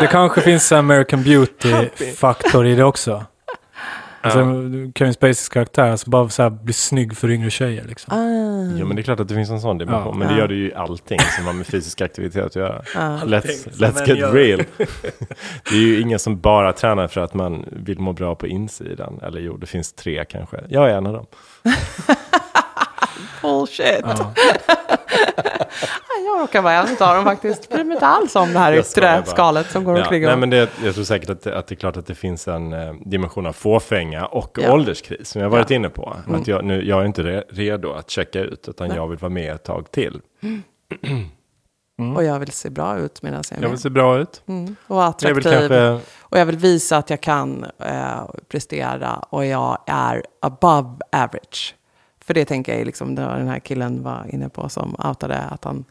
[0.00, 3.24] Det kanske finns här American Beauty-faktor i det också.
[4.22, 4.40] Alltså,
[4.94, 8.14] Kevin Spaceys karaktär, alltså bara så här bli snygg för yngre tjejer liksom.
[8.18, 8.78] Ah.
[8.78, 10.12] Jo men det är klart att det finns en sån dimension.
[10.12, 10.18] Ja.
[10.18, 10.40] Men det Ja.
[10.40, 12.82] gör det ju i allting som har med fysisk aktivitet att göra.
[12.94, 13.00] Ja.
[13.24, 14.32] Let's, let's get gör.
[14.32, 14.58] real.
[15.70, 19.20] det är ju ingen som bara tränar för att man vill må bra på insidan.
[19.22, 20.60] Eller jo, det finns tre kanske.
[20.68, 21.26] Jag är en av dem.
[23.42, 24.04] Bullshit.
[24.04, 24.32] Ja.
[26.26, 27.68] Jag råkar vara en av dem faktiskt.
[27.68, 30.22] Bryr mig inte alls om det här Jag yttre skalet som går Ja, omkring.
[30.22, 32.14] nej, och- men det, jag tror säkert att det, att det är klart att det
[32.14, 34.72] finns en eh, dimension av fåfänga och Ja.
[34.72, 35.76] ålderskris som jag varit Ja.
[35.76, 36.16] inne på.
[36.28, 36.40] Mm.
[36.40, 38.96] Att jag, nu, jag är inte re, redo att checka ut utan Nej.
[38.96, 40.20] jag vill vara med ett tag till.
[42.16, 43.80] Och jag vill se bra ut medan jag är Jag vill med.
[43.80, 44.42] se bra ut.
[44.48, 44.76] Mm.
[44.86, 45.34] Och Jag attraktiv.
[45.34, 50.96] vill kanske, Och jag vill visa att jag kan eh, prestera och jag är above
[51.12, 51.74] average.
[52.26, 54.94] För det tänker jag är liksom det var den här killen var inne på som
[55.08, 55.84] outade att han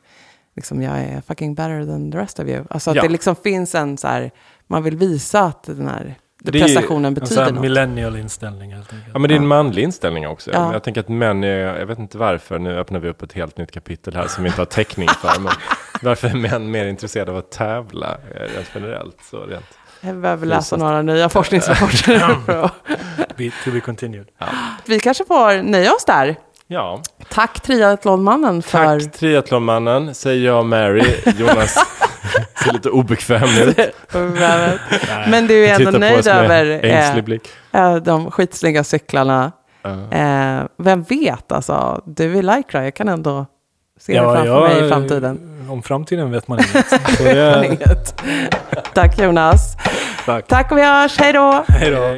[0.56, 2.64] liksom jag är fucking better than the rest of you.
[2.70, 3.02] Alltså att Ja.
[3.02, 4.32] det liksom finns en så här,
[4.68, 7.62] man vill visa att den här Det är prestationen En sån betyder här något.
[7.62, 9.10] millennial inställning helt enkelt.
[9.14, 10.52] ja men det är en manlig inställning också.
[10.54, 10.74] Ja.
[10.74, 13.58] Jag tänker att män är, jag vet inte varför, nu öppnar vi upp ett helt
[13.58, 15.42] nytt kapitel här som vi inte har täckning för.
[15.42, 15.52] men
[16.02, 19.18] varför är män mer intresserade av att tävla eh, rent generellt?
[19.32, 19.66] Så rent.
[20.02, 22.40] Jag behöver läsa några nya forskningsrapporter.
[23.38, 24.28] Be, to be continued.
[24.86, 26.36] Vi kanske får nöja oss där.
[26.68, 29.00] Ja, Tack triathlonmannen för...
[29.00, 31.04] tack triathlonmannen, säger jag Mary.
[31.38, 31.74] Jonas
[32.64, 33.78] ser lite obekväm ut.
[35.30, 36.86] Men du är ändå nöjd över
[37.18, 37.48] eh, blick.
[37.72, 39.52] eh, de skitsnygga cyklarna.
[39.82, 40.18] Ja.
[40.18, 43.46] Eh, vem vet, alltså, du är Lycra, jag kan ändå
[44.00, 45.51] se det framför mig i framtiden.
[45.72, 46.90] Om framtiden vet man inget.
[47.18, 48.22] Så det, Inget.
[48.94, 49.78] Tack Jonas.
[50.26, 50.48] tack.
[50.48, 51.64] Tack och vi hörs, hej då!
[51.68, 52.16] Hej då.